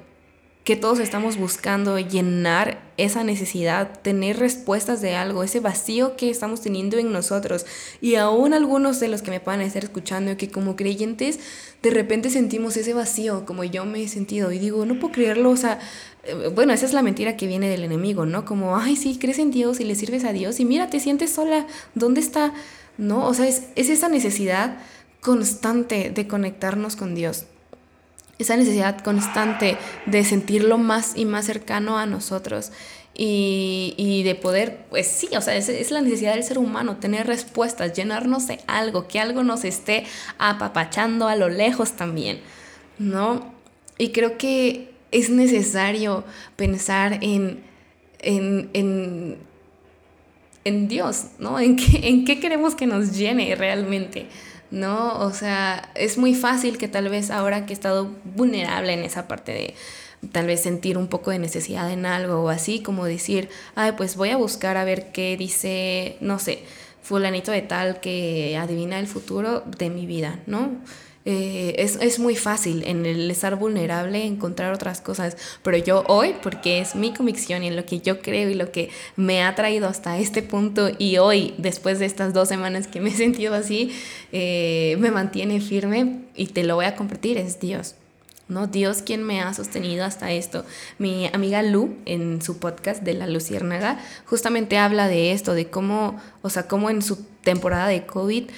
que 0.65 0.77
todos 0.77 1.01
estamos 1.01 1.39
buscando 1.39 1.99
llenar 1.99 2.81
esa 2.97 3.25
necesidad, 3.25 4.01
tener 4.01 4.39
respuestas 4.39 5.01
de 5.01 5.17
algo, 5.17 5.43
ese 5.43 5.59
vacío 5.59 6.17
que 6.17 6.31
estamos 6.31 6.61
teniendo 6.61 6.99
en 6.99 7.13
nosotros. 7.13 7.67
Y 8.01 8.15
aún 8.15 8.55
algunos 8.55 9.01
de 9.01 9.09
los 9.09 9.23
que 9.23 9.33
me 9.33 9.41
puedan 9.41 9.61
estar 9.61 9.83
escuchando, 9.83 10.37
que 10.37 10.51
como 10.51 10.77
creyentes 10.77 11.41
de 11.83 11.91
repente 11.91 12.31
sentimos 12.31 12.77
ese 12.77 12.95
vacío, 12.95 13.45
como 13.45 13.65
yo 13.65 13.85
me 13.85 14.05
he 14.05 14.09
sentido, 14.09 14.53
y 14.53 14.61
digo, 14.61 14.87
no 14.87 15.01
puedo 15.01 15.13
creerlo, 15.13 15.51
o 15.51 15.57
sea, 15.57 15.81
eh, 16.23 16.51
bueno, 16.55 16.73
esa 16.73 16.87
es 16.87 16.93
la 16.93 17.03
mentira 17.03 17.37
que 17.37 17.49
viene 17.49 17.69
del 17.69 17.83
enemigo, 17.83 18.25
¿no? 18.25 18.45
Como, 18.45 18.77
ay, 18.77 18.95
sí, 18.95 19.19
crees 19.19 19.41
en 19.41 19.51
Dios 19.51 19.81
y 19.81 19.85
le 19.85 19.97
sirves 19.97 20.25
a 20.25 20.33
Dios, 20.33 20.61
y 20.61 20.65
mira, 20.65 20.91
te 20.91 21.01
sientes 21.01 21.33
sola, 21.33 21.67
¿dónde 21.97 22.21
está? 22.21 22.55
¿No? 22.99 23.27
O 23.27 23.35
sea, 23.35 23.49
es, 23.49 23.65
es 23.75 23.89
esa 23.89 24.09
necesidad 24.09 24.79
constante 25.21 26.11
de 26.11 26.29
conectarnos 26.29 26.95
con 26.95 27.17
Dios 27.17 27.47
esa 28.39 28.57
necesidad 28.57 29.01
constante 29.01 29.77
de 30.07 30.25
sentirlo 30.25 30.79
más 30.79 31.13
y 31.17 31.25
más 31.25 31.47
cercano 31.47 31.99
a 31.99 32.07
nosotros 32.07 32.73
y, 33.15 34.23
de 34.25 34.35
poder, 34.35 34.87
pues 34.89 35.07
sí, 35.07 35.29
o 35.37 35.41
sea, 35.41 35.55
es, 35.55 35.91
la 35.91 36.01
necesidad 36.01 36.35
del 36.35 36.45
ser 36.45 36.59
humano, 36.59 36.97
tener 36.97 37.27
respuestas, 37.27 37.93
llenarnos 37.93 38.47
de 38.47 38.61
algo, 38.67 39.07
que 39.07 39.21
algo 39.21 39.43
nos 39.43 39.65
esté 39.65 40.05
apapachando 40.39 41.29
a 41.29 41.37
lo 41.37 41.49
lejos 41.49 41.93
también, 41.93 42.41
¿no? 42.99 43.53
Y 43.99 44.09
creo 44.11 44.39
que 44.39 44.93
es 45.11 45.29
necesario 45.29 46.25
pensar 46.57 47.19
en, 47.21 47.63
en, 48.21 48.71
en, 48.73 49.37
en 50.65 50.89
Dios, 50.89 51.27
¿no? 51.39 51.61
En 51.61 51.77
qué, 51.77 52.09
en 52.09 52.25
qué 52.25 52.41
queremos 52.41 52.75
que 52.75 52.87
nos 52.87 53.15
llene 53.15 53.55
realmente. 53.57 54.27
¿No? 54.73 55.19
O 55.21 55.33
sea, 55.33 55.91
es 55.95 56.19
muy 56.19 56.35
fácil 56.35 56.79
que 56.79 56.89
tal 56.89 57.09
vez 57.09 57.31
ahora 57.31 57.67
que 57.67 57.73
he 57.73 57.75
estado 57.75 58.11
vulnerable 58.25 58.95
en 58.95 59.05
esa 59.05 59.29
parte 59.29 59.53
de 59.53 59.75
tal 60.33 60.47
vez 60.47 60.63
sentir 60.63 60.99
un 60.99 61.09
poco 61.09 61.31
de 61.31 61.39
necesidad 61.39 61.91
en 61.93 62.07
algo 62.07 62.43
o 62.43 62.49
así, 62.49 62.81
como 62.81 63.05
decir, 63.05 63.51
ay, 63.75 63.93
pues 63.97 64.17
voy 64.17 64.31
a 64.31 64.37
buscar 64.37 64.77
a 64.77 64.85
ver 64.85 65.13
qué 65.13 65.37
dice, 65.37 66.17
no 66.21 66.39
sé, 66.39 66.63
fulanito 67.03 67.53
de 67.53 67.63
tal 67.63 68.01
que 68.01 68.57
adivina 68.57 68.99
el 68.99 69.07
futuro 69.07 69.63
de 69.79 69.91
mi 69.91 70.07
vida, 70.07 70.39
¿no? 70.47 70.71
Eh, 71.25 71.75
es, 71.79 72.19
muy 72.19 72.35
fácil 72.35 72.83
en 72.85 73.07
el 73.07 73.31
estar 73.31 73.55
vulnerable 73.57 74.25
encontrar 74.25 74.73
otras 74.73 75.01
cosas, 75.01 75.37
pero 75.63 75.77
yo 75.77 76.03
hoy, 76.09 76.35
porque 76.43 76.81
es 76.81 76.97
mi 76.97 77.15
convicción 77.15 77.63
y 77.63 77.69
en 77.69 77.77
lo 77.77 77.87
que 77.87 78.01
yo 78.01 78.21
creo 78.21 78.51
y 78.51 78.55
lo 78.55 78.73
que 78.73 78.91
me 79.15 79.45
ha 79.45 79.55
traído 79.55 79.87
hasta 79.87 80.19
este 80.19 80.43
punto 80.43 80.91
y 80.99 81.19
hoy, 81.19 81.55
después 81.59 82.01
de 82.01 82.07
estas 82.07 82.35
dos 82.35 82.49
semanas 82.49 82.89
que 82.89 83.01
me 83.01 83.11
he 83.11 83.13
sentido 83.15 83.55
así, 83.55 83.93
eh, 84.33 84.97
me 84.99 85.13
mantiene 85.13 85.61
firme 85.61 86.23
y 86.35 86.47
te 86.47 86.65
lo 86.65 86.75
voy 86.75 86.87
a 86.87 86.97
compartir, 86.97 87.39
es 87.39 87.61
Dios. 87.61 87.95
¿no? 88.49 88.67
Dios 88.67 89.03
quien 89.03 89.23
me 89.23 89.41
ha 89.41 89.55
sostenido 89.55 90.05
hasta 90.05 90.33
esto. 90.33 90.67
Mi 90.99 91.31
amiga 91.33 91.63
Lu, 91.63 91.97
en 92.05 92.43
su 92.43 92.59
podcast 92.59 93.03
de 93.03 93.15
La 93.15 93.27
Luciérnaga, 93.27 93.99
justamente 94.27 94.77
habla 94.77 95.09
de 95.09 95.33
esto, 95.33 95.55
de 95.55 95.71
cómo, 95.71 96.21
o 96.43 96.51
sea, 96.51 96.69
cómo 96.69 96.91
en 96.91 97.01
su 97.01 97.25
temporada 97.43 97.87
de 97.87 98.05
COVID, 98.05 98.51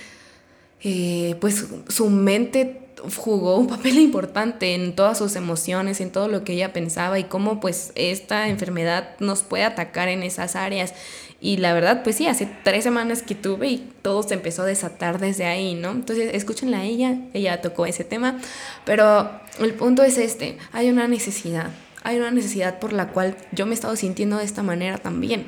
eh, 0.84 1.36
pues 1.40 1.66
su 1.88 2.10
mente 2.10 2.84
jugó 3.16 3.56
un 3.56 3.66
papel 3.66 3.98
importante 3.98 4.74
en 4.74 4.94
todas 4.94 5.18
sus 5.18 5.36
emociones, 5.36 6.00
en 6.00 6.10
todo 6.10 6.28
lo 6.28 6.44
que 6.44 6.52
ella 6.52 6.72
pensaba 6.72 7.18
y 7.18 7.24
cómo 7.24 7.60
pues 7.60 7.92
esta 7.94 8.48
enfermedad 8.48 9.16
nos 9.18 9.42
puede 9.42 9.64
atacar 9.64 10.08
en 10.08 10.22
esas 10.22 10.56
áreas. 10.56 10.94
Y 11.40 11.58
la 11.58 11.74
verdad, 11.74 12.02
pues 12.02 12.16
sí, 12.16 12.26
hace 12.26 12.48
tres 12.62 12.84
semanas 12.84 13.22
que 13.22 13.34
tuve 13.34 13.68
y 13.68 13.90
todo 14.02 14.22
se 14.22 14.34
empezó 14.34 14.62
a 14.62 14.66
desatar 14.66 15.18
desde 15.18 15.44
ahí, 15.44 15.74
¿no? 15.74 15.90
Entonces, 15.90 16.30
escúchenla 16.32 16.78
a 16.78 16.84
ella, 16.84 17.18
ella 17.34 17.60
tocó 17.60 17.84
ese 17.84 18.04
tema, 18.04 18.38
pero 18.86 19.30
el 19.60 19.74
punto 19.74 20.02
es 20.02 20.16
este, 20.16 20.56
hay 20.72 20.88
una 20.88 21.06
necesidad, 21.06 21.68
hay 22.02 22.16
una 22.16 22.30
necesidad 22.30 22.78
por 22.78 22.94
la 22.94 23.08
cual 23.08 23.36
yo 23.52 23.66
me 23.66 23.72
he 23.72 23.74
estado 23.74 23.96
sintiendo 23.96 24.38
de 24.38 24.44
esta 24.44 24.62
manera 24.62 24.96
también. 24.96 25.46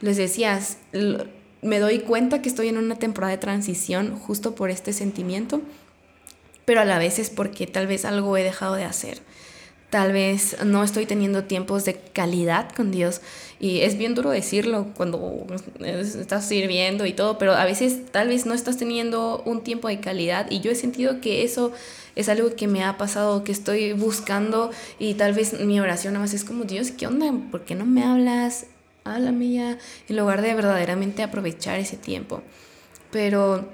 Les 0.00 0.16
decías, 0.16 0.78
me 1.62 1.78
doy 1.78 2.00
cuenta 2.00 2.42
que 2.42 2.48
estoy 2.48 2.68
en 2.68 2.78
una 2.78 2.96
temporada 2.96 3.32
de 3.32 3.38
transición 3.38 4.18
justo 4.18 4.54
por 4.54 4.70
este 4.70 4.92
sentimiento, 4.92 5.60
pero 6.64 6.80
a 6.80 6.84
la 6.84 6.98
vez 6.98 7.18
es 7.18 7.30
porque 7.30 7.66
tal 7.66 7.86
vez 7.86 8.04
algo 8.04 8.36
he 8.36 8.42
dejado 8.42 8.74
de 8.74 8.84
hacer. 8.84 9.20
Tal 9.90 10.12
vez 10.12 10.62
no 10.66 10.84
estoy 10.84 11.06
teniendo 11.06 11.44
tiempos 11.44 11.86
de 11.86 11.94
calidad 11.94 12.70
con 12.76 12.90
Dios. 12.90 13.22
Y 13.58 13.80
es 13.80 13.96
bien 13.96 14.14
duro 14.14 14.28
decirlo 14.28 14.88
cuando 14.94 15.46
estás 15.80 16.46
sirviendo 16.46 17.06
y 17.06 17.14
todo, 17.14 17.38
pero 17.38 17.54
a 17.54 17.64
veces 17.64 18.04
tal 18.12 18.28
vez 18.28 18.44
no 18.44 18.52
estás 18.52 18.76
teniendo 18.76 19.42
un 19.46 19.62
tiempo 19.62 19.88
de 19.88 19.98
calidad. 19.98 20.50
Y 20.50 20.60
yo 20.60 20.70
he 20.70 20.74
sentido 20.74 21.22
que 21.22 21.42
eso 21.42 21.72
es 22.16 22.28
algo 22.28 22.54
que 22.54 22.68
me 22.68 22.84
ha 22.84 22.98
pasado, 22.98 23.44
que 23.44 23.52
estoy 23.52 23.94
buscando 23.94 24.70
y 24.98 25.14
tal 25.14 25.32
vez 25.32 25.58
mi 25.58 25.80
oración 25.80 26.12
nada 26.12 26.26
más 26.26 26.34
es 26.34 26.44
como, 26.44 26.64
Dios, 26.64 26.90
¿qué 26.90 27.06
onda? 27.06 27.32
¿Por 27.50 27.64
qué 27.64 27.74
no 27.74 27.86
me 27.86 28.04
hablas? 28.04 28.66
La 29.18 29.32
mía 29.32 29.78
en 30.08 30.16
lugar 30.16 30.42
de 30.42 30.54
verdaderamente 30.54 31.22
aprovechar 31.22 31.78
ese 31.78 31.96
tiempo. 31.96 32.42
Pero 33.10 33.68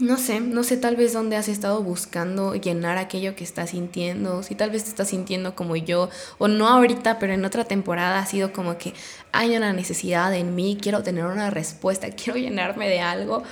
no 0.00 0.16
sé, 0.16 0.40
no 0.40 0.64
sé 0.64 0.76
tal 0.76 0.96
vez 0.96 1.12
dónde 1.12 1.36
has 1.36 1.48
estado 1.48 1.82
buscando 1.82 2.54
llenar 2.54 2.96
aquello 2.96 3.36
que 3.36 3.44
estás 3.44 3.70
sintiendo, 3.70 4.42
si 4.42 4.54
tal 4.54 4.70
vez 4.70 4.84
te 4.84 4.90
estás 4.90 5.08
sintiendo 5.08 5.54
como 5.54 5.76
yo, 5.76 6.08
o 6.38 6.48
no 6.48 6.68
ahorita, 6.68 7.18
pero 7.18 7.34
en 7.34 7.44
otra 7.44 7.64
temporada 7.64 8.18
ha 8.18 8.26
sido 8.26 8.52
como 8.52 8.78
que 8.78 8.94
hay 9.32 9.56
una 9.56 9.72
necesidad 9.72 10.34
en 10.34 10.54
mí, 10.54 10.78
quiero 10.80 11.02
tener 11.02 11.24
una 11.26 11.50
respuesta, 11.50 12.10
quiero 12.16 12.38
llenarme 12.38 12.88
de 12.88 13.00
algo, 13.00 13.42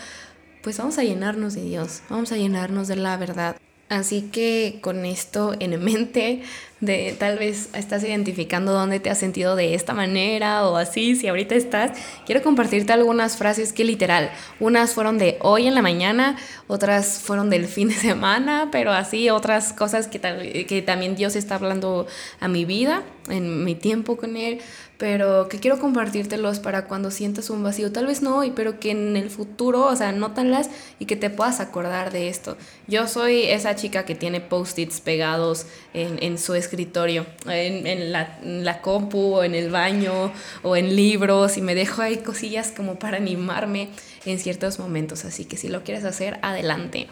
pues 0.62 0.78
vamos 0.78 0.98
a 0.98 1.04
llenarnos 1.04 1.54
de 1.54 1.62
Dios, 1.62 2.02
vamos 2.08 2.32
a 2.32 2.36
llenarnos 2.36 2.88
de 2.88 2.96
la 2.96 3.16
verdad. 3.16 3.56
Así 3.88 4.28
que 4.30 4.80
con 4.82 5.06
esto 5.06 5.54
en 5.60 5.82
mente, 5.82 6.42
de 6.80 7.16
tal 7.18 7.38
vez 7.38 7.70
estás 7.74 8.04
identificando 8.04 8.72
dónde 8.72 9.00
te 9.00 9.10
has 9.10 9.18
sentido 9.18 9.56
de 9.56 9.74
esta 9.74 9.94
manera 9.94 10.68
o 10.68 10.76
así, 10.76 11.16
si 11.16 11.26
ahorita 11.26 11.54
estás, 11.54 11.98
quiero 12.24 12.42
compartirte 12.42 12.92
algunas 12.92 13.36
frases 13.36 13.72
que 13.72 13.84
literal, 13.84 14.30
unas 14.60 14.94
fueron 14.94 15.18
de 15.18 15.38
hoy 15.40 15.66
en 15.66 15.74
la 15.74 15.82
mañana, 15.82 16.36
otras 16.68 17.20
fueron 17.20 17.50
del 17.50 17.66
fin 17.66 17.88
de 17.88 17.94
semana, 17.96 18.68
pero 18.70 18.92
así 18.92 19.30
otras 19.30 19.72
cosas 19.72 20.06
que, 20.06 20.20
que 20.68 20.82
también 20.82 21.16
Dios 21.16 21.36
está 21.36 21.56
hablando 21.56 22.06
a 22.40 22.48
mi 22.48 22.64
vida, 22.64 23.02
en 23.28 23.64
mi 23.64 23.74
tiempo 23.74 24.16
con 24.16 24.36
Él, 24.36 24.60
pero 24.98 25.48
que 25.48 25.60
quiero 25.60 25.78
compartírtelos 25.78 26.58
para 26.58 26.86
cuando 26.86 27.12
sientas 27.12 27.50
un 27.50 27.62
vacío, 27.62 27.92
tal 27.92 28.06
vez 28.06 28.20
no 28.20 28.36
hoy, 28.36 28.52
pero 28.54 28.80
que 28.80 28.90
en 28.90 29.16
el 29.16 29.30
futuro, 29.30 29.86
o 29.86 29.94
sea, 29.94 30.10
nótalas 30.10 30.70
y 30.98 31.06
que 31.06 31.14
te 31.14 31.30
puedas 31.30 31.60
acordar 31.60 32.10
de 32.10 32.28
esto. 32.28 32.56
Yo 32.88 33.06
soy 33.06 33.44
esa 33.44 33.76
chica 33.76 34.04
que 34.04 34.16
tiene 34.16 34.40
post-its 34.40 35.00
pegados 35.00 35.66
en, 35.94 36.20
en, 36.20 36.36
su 36.36 36.54
escritorio, 36.54 36.67
en, 36.76 37.86
en, 37.86 38.12
la, 38.12 38.38
la, 38.42 38.80
compu 38.80 39.34
o 39.34 39.44
en 39.44 39.54
el 39.54 39.70
baño 39.70 40.32
o 40.62 40.76
en 40.76 40.94
libros 40.94 41.56
y 41.56 41.62
me 41.62 41.74
dejo 41.74 42.02
ahí 42.02 42.18
cosillas 42.18 42.72
como 42.76 42.98
para 42.98 43.16
animarme 43.16 43.88
en 44.24 44.38
ciertos 44.38 44.78
momentos, 44.78 45.24
así 45.24 45.44
que 45.44 45.56
si 45.56 45.68
lo 45.68 45.84
quieres 45.84 46.04
hacer, 46.04 46.38
adelante. 46.42 47.06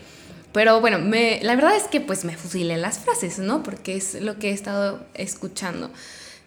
Pero 0.52 0.80
bueno, 0.80 0.98
la 0.98 1.54
verdad 1.54 1.76
es 1.76 1.84
que 1.84 2.00
pues 2.00 2.24
me 2.24 2.36
fusilé 2.36 2.78
las 2.78 2.98
frases, 2.98 3.38
¿no? 3.38 3.62
Porque 3.62 3.94
es 3.96 4.14
lo 4.20 4.38
que 4.38 4.50
he 4.50 4.52
estado 4.52 5.04
escuchando. 5.14 5.90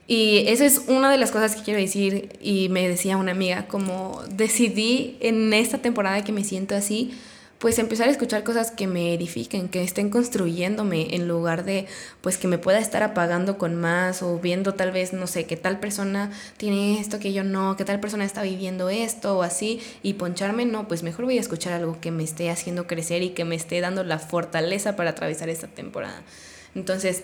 Y 0.07 0.45
esa 0.47 0.65
es 0.65 0.81
una 0.87 1.11
de 1.11 1.17
las 1.17 1.29
cosas 1.29 1.55
que 1.55 1.61
quiero 1.61 1.79
decir 1.79 2.29
y 2.41 2.69
me 2.69 2.89
decía 2.89 3.17
una 3.17 3.33
amiga, 3.33 3.67
como 3.67 4.23
decidí 4.27 5.17
en 5.19 5.53
esta 5.53 5.77
temporada 5.77 6.23
que 6.23 6.31
me 6.31 6.43
siento 6.43 6.73
así, 6.75 7.11
pues 7.59 7.77
empezar 7.77 8.07
a 8.07 8.11
escuchar 8.11 8.45
cosas 8.45 8.71
que 8.71 8.87
me 8.87 9.13
edifiquen, 9.13 9.67
que 9.67 9.83
estén 9.83 10.09
construyéndome 10.09 11.13
en 11.13 11.27
lugar 11.27 11.65
de 11.65 11.87
pues 12.21 12.37
que 12.37 12.47
me 12.47 12.57
pueda 12.57 12.79
estar 12.79 13.03
apagando 13.03 13.57
con 13.57 13.75
más 13.75 14.23
o 14.23 14.39
viendo 14.39 14.75
tal 14.75 14.91
vez, 14.91 15.11
no 15.11 15.27
sé, 15.27 15.45
que 15.45 15.57
tal 15.57 15.77
persona 15.79 16.31
tiene 16.55 17.01
esto 17.01 17.19
que 17.19 17.33
yo 17.33 17.43
no, 17.43 17.75
que 17.75 17.83
tal 17.83 17.99
persona 17.99 18.23
está 18.23 18.43
viviendo 18.43 18.89
esto 18.89 19.37
o 19.37 19.43
así 19.43 19.81
y 20.03 20.13
poncharme, 20.13 20.65
no, 20.65 20.87
pues 20.87 21.03
mejor 21.03 21.25
voy 21.25 21.37
a 21.37 21.41
escuchar 21.41 21.73
algo 21.73 21.99
que 21.99 22.11
me 22.11 22.23
esté 22.23 22.49
haciendo 22.49 22.87
crecer 22.87 23.23
y 23.23 23.31
que 23.31 23.43
me 23.43 23.55
esté 23.55 23.81
dando 23.81 24.05
la 24.05 24.19
fortaleza 24.19 24.95
para 24.95 25.09
atravesar 25.09 25.49
esta 25.49 25.67
temporada. 25.67 26.23
Entonces, 26.75 27.23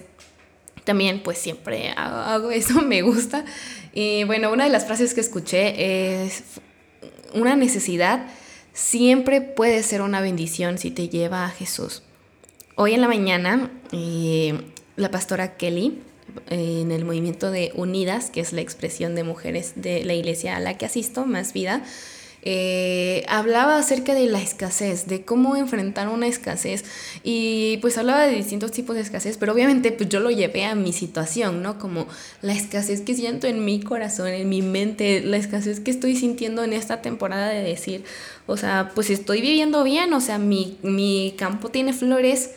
también 0.84 1.24
pues 1.24 1.38
siempre 1.38 1.94
hago 1.96 2.52
eso, 2.52 2.82
me 2.82 3.02
gusta. 3.04 3.46
Y 3.94 4.26
bueno, 4.26 4.52
una 4.52 4.66
de 4.66 4.70
las 4.70 4.86
frases 4.86 5.14
que 5.14 5.22
escuché 5.22 6.26
es 6.26 6.44
una 7.34 7.56
necesidad 7.56 8.28
siempre 8.76 9.42
puede 9.42 9.82
ser 9.82 10.02
una 10.02 10.22
bendición 10.22 10.78
si 10.78 10.92
te 10.92 11.10
lleva 11.10 11.46
a 11.46 11.50
Jesús. 11.50 12.04
Hoy 12.76 12.94
en 12.94 13.02
la 13.02 13.08
mañana, 13.08 13.72
eh, 13.94 14.62
la 14.98 15.10
pastora 15.10 15.56
Kelly, 15.56 16.02
eh, 16.50 16.82
en 16.82 16.92
el 16.92 17.06
movimiento 17.06 17.52
de 17.52 17.72
Unidas, 17.74 18.30
que 18.30 18.42
es 18.42 18.52
la 18.52 18.62
expresión 18.62 19.16
de 19.16 19.24
mujeres 19.24 19.74
de 19.78 20.04
la 20.04 20.14
iglesia 20.14 20.58
a 20.58 20.60
la 20.60 20.78
que 20.78 20.86
asisto, 20.86 21.26
Más 21.26 21.54
Vida, 21.54 21.84
eh, 22.48 23.26
hablaba 23.28 23.78
acerca 23.78 24.14
de 24.14 24.28
la 24.28 24.40
escasez, 24.40 25.08
de 25.08 25.26
cómo 25.26 25.56
enfrentar 25.56 26.08
una 26.10 26.28
escasez 26.28 26.86
y 27.24 27.78
pues 27.78 27.98
hablaba 27.98 28.28
de 28.28 28.36
distintos 28.36 28.72
tipos 28.72 28.96
de 28.96 29.02
escasez, 29.02 29.38
pero 29.38 29.52
obviamente 29.52 29.92
pues 29.92 30.10
yo 30.10 30.20
lo 30.20 30.30
llevé 30.30 30.64
a 30.66 30.76
mi 30.76 30.94
situación, 30.94 31.64
¿no? 31.64 31.80
Como 31.80 32.06
la 32.44 32.54
escasez 32.54 33.02
que 33.02 33.16
siento 33.16 33.48
en 33.48 33.66
mi 33.66 33.80
corazón, 33.80 34.28
en 34.28 34.48
mi 34.48 34.62
mente, 34.62 35.22
la 35.22 35.38
escasez 35.38 35.80
que 35.80 35.90
estoy 35.90 36.16
sintiendo 36.16 36.64
en 36.64 36.74
esta 36.74 37.02
temporada 37.02 37.50
de 37.50 37.64
decir, 37.64 38.04
o 38.46 38.58
sea, 38.58 38.92
pues 38.94 39.10
estoy 39.10 39.42
viviendo 39.42 39.84
bien, 39.84 40.14
o 40.14 40.22
sea, 40.22 40.38
mi, 40.38 40.78
mi 40.84 41.34
campo 41.40 41.70
tiene 41.70 41.94
flores, 41.94 42.52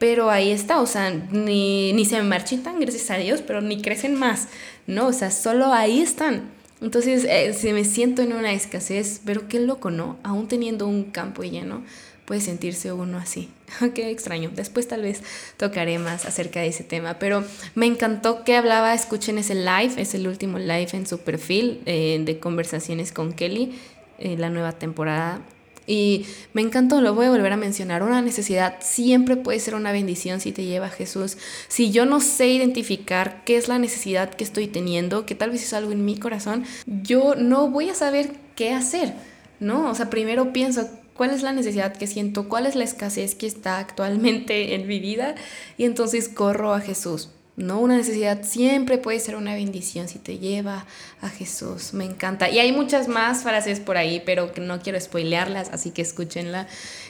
pero 0.00 0.30
ahí 0.30 0.50
está, 0.50 0.80
o 0.80 0.86
sea, 0.86 1.10
ni, 1.10 1.92
ni 1.92 2.04
se 2.06 2.20
marchitan, 2.22 2.80
gracias 2.80 3.08
a 3.12 3.18
Dios, 3.18 3.40
pero 3.40 3.60
ni 3.60 3.80
crecen 3.80 4.16
más, 4.16 4.48
¿no? 4.88 5.06
O 5.06 5.12
sea, 5.12 5.30
solo 5.30 5.72
ahí 5.72 6.00
están. 6.00 6.50
Entonces, 6.82 7.24
eh, 7.28 7.72
me 7.72 7.84
siento 7.84 8.22
en 8.22 8.32
una 8.32 8.52
escasez, 8.52 9.20
pero 9.24 9.48
qué 9.48 9.60
loco, 9.60 9.90
¿no? 9.90 10.18
Aún 10.22 10.48
teniendo 10.48 10.86
un 10.86 11.04
campo 11.04 11.42
lleno, 11.44 11.82
puede 12.24 12.40
sentirse 12.40 12.92
uno 12.92 13.18
así. 13.18 13.48
qué 13.94 14.10
extraño. 14.10 14.50
Después 14.54 14.88
tal 14.88 15.02
vez 15.02 15.22
tocaré 15.56 15.98
más 15.98 16.26
acerca 16.26 16.60
de 16.60 16.68
ese 16.68 16.84
tema, 16.84 17.18
pero 17.18 17.44
me 17.74 17.86
encantó 17.86 18.44
que 18.44 18.56
hablaba, 18.56 18.94
escuchen 18.94 19.38
ese 19.38 19.54
live, 19.54 19.94
es 19.96 20.14
el 20.14 20.26
último 20.26 20.58
live 20.58 20.88
en 20.92 21.06
su 21.06 21.18
perfil 21.18 21.80
eh, 21.86 22.20
de 22.24 22.38
conversaciones 22.38 23.12
con 23.12 23.32
Kelly, 23.32 23.78
eh, 24.18 24.36
la 24.36 24.50
nueva 24.50 24.72
temporada 24.72 25.40
y 25.86 26.26
me 26.52 26.62
encantó, 26.62 27.00
lo 27.00 27.14
voy 27.14 27.26
a 27.26 27.30
volver 27.30 27.52
a 27.52 27.56
mencionar, 27.56 28.02
una 28.02 28.22
necesidad 28.22 28.76
siempre 28.80 29.36
puede 29.36 29.58
ser 29.58 29.74
una 29.74 29.92
bendición 29.92 30.40
si 30.40 30.52
te 30.52 30.64
lleva 30.64 30.86
a 30.86 30.90
Jesús. 30.90 31.36
Si 31.68 31.90
yo 31.90 32.06
no 32.06 32.20
sé 32.20 32.48
identificar 32.48 33.42
qué 33.44 33.56
es 33.56 33.68
la 33.68 33.78
necesidad 33.78 34.30
que 34.30 34.44
estoy 34.44 34.68
teniendo, 34.68 35.26
que 35.26 35.34
tal 35.34 35.50
vez 35.50 35.62
es 35.62 35.72
algo 35.72 35.92
en 35.92 36.04
mi 36.04 36.16
corazón, 36.18 36.64
yo 36.86 37.34
no 37.34 37.68
voy 37.68 37.88
a 37.90 37.94
saber 37.94 38.32
qué 38.54 38.72
hacer, 38.72 39.14
¿no? 39.60 39.90
O 39.90 39.94
sea, 39.94 40.10
primero 40.10 40.52
pienso, 40.52 40.88
¿cuál 41.14 41.30
es 41.30 41.42
la 41.42 41.52
necesidad 41.52 41.96
que 41.96 42.06
siento? 42.06 42.48
¿Cuál 42.48 42.66
es 42.66 42.76
la 42.76 42.84
escasez 42.84 43.34
que 43.34 43.46
está 43.46 43.78
actualmente 43.78 44.74
en 44.74 44.86
mi 44.86 45.00
vida? 45.00 45.34
Y 45.76 45.84
entonces 45.84 46.28
corro 46.28 46.74
a 46.74 46.80
Jesús. 46.80 47.30
¿No? 47.56 47.80
Una 47.80 47.96
necesidad 47.96 48.42
siempre 48.44 48.98
puede 48.98 49.20
ser 49.20 49.36
una 49.36 49.54
bendición 49.54 50.08
si 50.08 50.18
te 50.18 50.38
lleva 50.38 50.86
a 51.20 51.28
Jesús. 51.28 51.92
Me 51.92 52.04
encanta. 52.04 52.48
Y 52.48 52.58
hay 52.58 52.72
muchas 52.72 53.08
más 53.08 53.42
frases 53.42 53.80
por 53.80 53.96
ahí, 53.96 54.22
pero 54.24 54.52
no 54.60 54.80
quiero 54.80 55.00
spoilearlas, 55.00 55.70
así 55.70 55.90
que 55.90 56.02
escúchenla. 56.02 56.66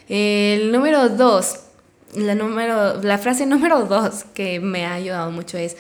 El 0.09 0.73
número 0.73 1.09
dos, 1.09 1.61
la, 2.15 2.35
número, 2.35 3.01
la 3.03 3.19
frase 3.19 3.47
número 3.47 3.85
dos 3.85 4.25
que 4.35 4.61
me 4.61 4.85
ha 4.85 4.95
ayudado 4.95 5.31
mucho 5.31 5.59
es, 5.59 5.77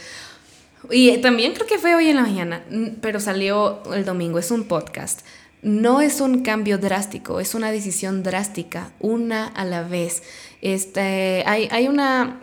y 0.90 1.16
también 1.19 1.52
creo 1.54 1.66
que 1.66 1.78
fue 1.78 1.95
hoy 1.95 2.09
en 2.09 2.16
la 2.16 2.23
mañana, 2.23 2.64
pero 3.00 3.21
salió 3.21 3.83
el 3.92 4.04
domingo, 4.04 4.38
es 4.38 4.50
un 4.50 4.64
podcast. 4.64 5.21
No 5.62 6.00
es 6.00 6.21
un 6.21 6.42
cambio 6.42 6.76
drástico, 6.76 7.38
es 7.38 7.54
una 7.54 7.71
decisión 7.71 8.25
drástica, 8.25 8.90
una 8.99 9.47
a 9.47 9.64
la 9.64 9.85
vez. 9.85 10.25
Este, 10.61 11.45
hay, 11.47 11.69
hay 11.71 11.87
una 11.87 12.41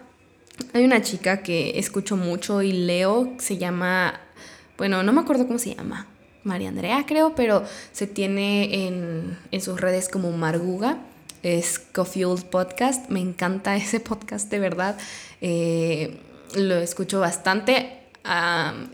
hay 0.74 0.84
una 0.84 1.02
chica 1.02 1.42
que 1.42 1.78
escucho 1.80 2.18
mucho 2.18 2.62
y 2.62 2.72
leo, 2.72 3.34
se 3.38 3.58
llama, 3.58 4.20
bueno, 4.78 5.04
no 5.04 5.14
me 5.14 5.22
acuerdo 5.22 5.48
cómo 5.48 5.60
se 5.60 5.76
llama, 5.76 6.08
María 6.44 6.70
Andrea 6.70 7.06
creo, 7.08 7.36
pero 7.36 7.64
se 7.92 8.08
tiene 8.08 8.88
en, 9.52 9.62
sus 9.62 9.80
redes 9.80 10.10
como 10.10 10.32
Marguga, 10.32 11.00
es 11.44 11.80
Cofuel 11.80 12.44
Podcast, 12.50 13.10
me 13.10 13.20
encanta 13.20 13.76
ese 13.76 14.00
podcast 14.00 14.50
de 14.50 14.60
verdad, 14.60 14.98
eh, 15.42 16.20
lo 16.56 16.76
escucho 16.76 17.20
bastante 17.20 17.99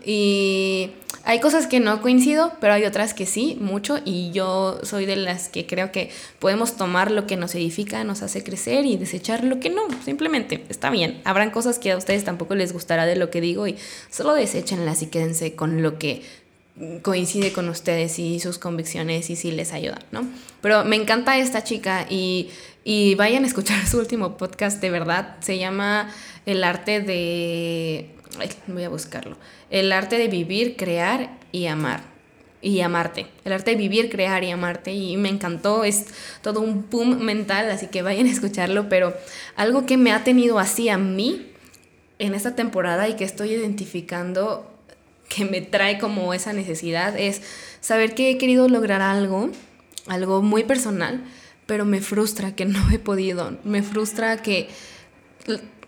y 0.04 0.90
hay 1.24 1.40
cosas 1.40 1.66
que 1.66 1.80
no 1.80 2.00
coincido, 2.02 2.52
pero 2.60 2.72
hay 2.72 2.84
otras 2.84 3.12
que 3.12 3.26
sí, 3.26 3.58
mucho, 3.60 3.98
y 4.04 4.30
yo 4.30 4.78
soy 4.82 5.06
de 5.06 5.16
las 5.16 5.48
que 5.48 5.66
creo 5.66 5.90
que 5.90 6.10
podemos 6.38 6.76
tomar 6.76 7.10
lo 7.10 7.26
que 7.26 7.36
nos 7.36 7.54
edifica, 7.54 8.04
nos 8.04 8.22
hace 8.22 8.44
crecer 8.44 8.86
y 8.86 8.96
desechar 8.96 9.44
lo 9.44 9.58
que 9.58 9.68
no, 9.68 9.82
simplemente 10.04 10.64
está 10.68 10.88
bien. 10.88 11.20
Habrán 11.24 11.50
cosas 11.50 11.78
que 11.78 11.92
a 11.92 11.96
ustedes 11.96 12.24
tampoco 12.24 12.54
les 12.54 12.72
gustará 12.72 13.06
de 13.06 13.16
lo 13.16 13.30
que 13.30 13.40
digo 13.40 13.66
y 13.66 13.76
solo 14.08 14.34
deséchenlas 14.34 15.02
y 15.02 15.08
quédense 15.08 15.54
con 15.54 15.82
lo 15.82 15.98
que 15.98 16.22
coincide 17.02 17.52
con 17.52 17.68
ustedes 17.68 18.18
y 18.18 18.38
sus 18.38 18.58
convicciones 18.58 19.30
y 19.30 19.36
si 19.36 19.50
les 19.50 19.72
ayuda, 19.72 19.98
¿no? 20.12 20.26
Pero 20.60 20.84
me 20.84 20.96
encanta 20.96 21.38
esta 21.38 21.64
chica 21.64 22.06
y, 22.08 22.50
y 22.84 23.14
vayan 23.16 23.44
a 23.44 23.46
escuchar 23.46 23.86
su 23.90 23.98
último 23.98 24.36
podcast, 24.36 24.80
de 24.80 24.90
verdad, 24.90 25.36
se 25.40 25.58
llama 25.58 26.08
El 26.44 26.62
arte 26.64 27.00
de 27.00 28.15
voy 28.66 28.84
a 28.84 28.88
buscarlo. 28.88 29.36
El 29.70 29.92
arte 29.92 30.18
de 30.18 30.28
vivir, 30.28 30.76
crear 30.76 31.38
y 31.52 31.66
amar. 31.66 32.02
Y 32.62 32.80
amarte. 32.80 33.26
El 33.44 33.52
arte 33.52 33.72
de 33.72 33.76
vivir, 33.76 34.10
crear 34.10 34.42
y 34.42 34.50
amarte. 34.50 34.92
Y 34.92 35.16
me 35.16 35.28
encantó. 35.28 35.84
Es 35.84 36.06
todo 36.42 36.60
un 36.60 36.88
boom 36.90 37.18
mental, 37.20 37.70
así 37.70 37.86
que 37.88 38.02
vayan 38.02 38.26
a 38.26 38.32
escucharlo. 38.32 38.88
Pero 38.88 39.14
algo 39.56 39.86
que 39.86 39.96
me 39.96 40.12
ha 40.12 40.24
tenido 40.24 40.58
así 40.58 40.88
a 40.88 40.98
mí 40.98 41.52
en 42.18 42.34
esta 42.34 42.54
temporada 42.54 43.08
y 43.08 43.14
que 43.14 43.24
estoy 43.24 43.50
identificando 43.50 44.72
que 45.28 45.44
me 45.44 45.60
trae 45.60 45.98
como 45.98 46.32
esa 46.34 46.52
necesidad 46.52 47.18
es 47.18 47.42
saber 47.80 48.14
que 48.14 48.30
he 48.30 48.38
querido 48.38 48.68
lograr 48.68 49.02
algo, 49.02 49.50
algo 50.06 50.42
muy 50.42 50.64
personal, 50.64 51.24
pero 51.66 51.84
me 51.84 52.00
frustra 52.00 52.54
que 52.54 52.64
no 52.64 52.90
he 52.90 52.98
podido. 52.98 53.56
Me 53.64 53.82
frustra 53.82 54.42
que 54.42 54.68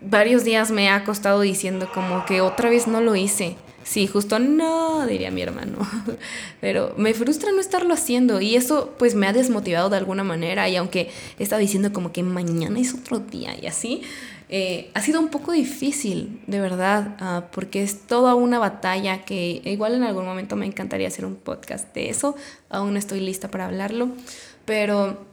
varios 0.01 0.45
días 0.45 0.71
me 0.71 0.89
ha 0.91 1.05
costado 1.05 1.41
diciendo 1.41 1.89
como 1.93 2.25
que 2.25 2.41
otra 2.41 2.71
vez 2.71 2.87
no 2.87 3.01
lo 3.01 3.17
hice. 3.17 3.57
Sí, 3.85 4.07
justo 4.07 4.39
no, 4.39 5.07
diría 5.07 5.31
mi 5.31 5.41
hermano. 5.41 5.79
Pero 6.61 6.93
me 6.99 7.15
frustra 7.15 7.53
no 7.53 7.61
estarlo 7.61 7.95
haciendo 7.95 8.41
y 8.41 8.55
eso 8.55 8.95
pues 8.99 9.15
me 9.15 9.27
ha 9.27 9.33
desmotivado 9.33 9.89
de 9.89 9.97
alguna 9.97 10.25
manera 10.25 10.69
y 10.69 10.77
aunque 10.77 11.11
he 11.39 11.43
estado 11.43 11.61
diciendo 11.61 11.93
como 11.93 12.13
que 12.13 12.23
mañana 12.23 12.79
es 12.79 12.93
otro 12.93 13.19
día 13.19 13.57
y 13.61 13.67
así, 13.67 14.03
eh, 14.51 14.91
ha 14.95 15.03
sido 15.03 15.21
un 15.21 15.29
poco 15.29 15.53
difícil, 15.53 16.41
de 16.47 16.61
verdad, 16.61 17.17
ah, 17.21 17.45
porque 17.53 17.83
es 17.83 18.07
toda 18.07 18.35
una 18.35 18.59
batalla 18.59 19.25
que 19.25 19.61
igual 19.65 19.95
en 19.95 20.05
algún 20.05 20.25
momento 20.25 20.57
me 20.57 20.65
encantaría 20.65 21.09
hacer 21.09 21.27
un 21.27 21.37
podcast 21.37 21.95
de 21.95 22.09
eso, 22.09 22.35
aún 22.71 22.95
no 22.95 22.99
estoy 22.99 23.21
lista 23.21 23.51
para 23.51 23.67
hablarlo, 23.67 24.09
pero 24.65 25.28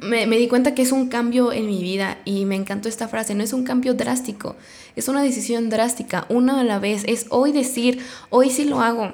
me, 0.00 0.26
di 0.26 0.48
cuenta 0.48 0.74
que 0.74 0.82
es 0.82 0.92
un 0.92 1.08
cambio 1.08 1.52
en 1.52 1.66
mi 1.66 1.82
vida 1.82 2.18
y 2.24 2.44
me 2.44 2.56
encantó 2.56 2.88
esta 2.88 3.08
frase, 3.08 3.34
no 3.34 3.42
es 3.42 3.52
un 3.52 3.64
cambio 3.64 3.94
drástico, 3.94 4.56
es 4.94 5.08
una 5.08 5.22
decisión 5.22 5.68
drástica, 5.70 6.26
una 6.28 6.60
a 6.60 6.64
la 6.64 6.78
vez, 6.78 7.04
es 7.06 7.26
hoy 7.30 7.52
decir, 7.52 8.00
hoy 8.30 8.50
sí 8.50 8.64
lo 8.64 8.80
hago, 8.80 9.12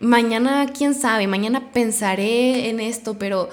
mañana 0.00 0.66
quién 0.72 0.94
sabe, 0.94 1.26
mañana 1.26 1.72
pensaré 1.72 2.68
en 2.68 2.80
esto, 2.80 3.18
pero, 3.18 3.48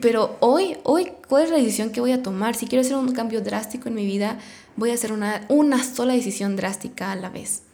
pero 0.00 0.36
hoy, 0.40 0.76
hoy, 0.82 1.12
¿cuál 1.28 1.44
es 1.44 1.50
la 1.50 1.56
decisión 1.56 1.90
que 1.90 2.00
voy 2.00 2.12
a 2.12 2.22
tomar? 2.22 2.54
Si 2.54 2.66
quiero 2.66 2.82
hacer 2.82 2.96
un 2.96 3.12
cambio 3.12 3.40
drástico 3.40 3.88
en 3.88 3.94
mi 3.94 4.06
vida, 4.06 4.38
voy 4.76 4.90
a 4.90 4.94
hacer 4.94 5.12
una, 5.12 5.46
una 5.48 5.82
sola 5.82 6.14
decisión 6.14 6.56
drástica 6.56 7.12
a 7.12 7.16
la 7.16 7.30
vez. 7.30 7.65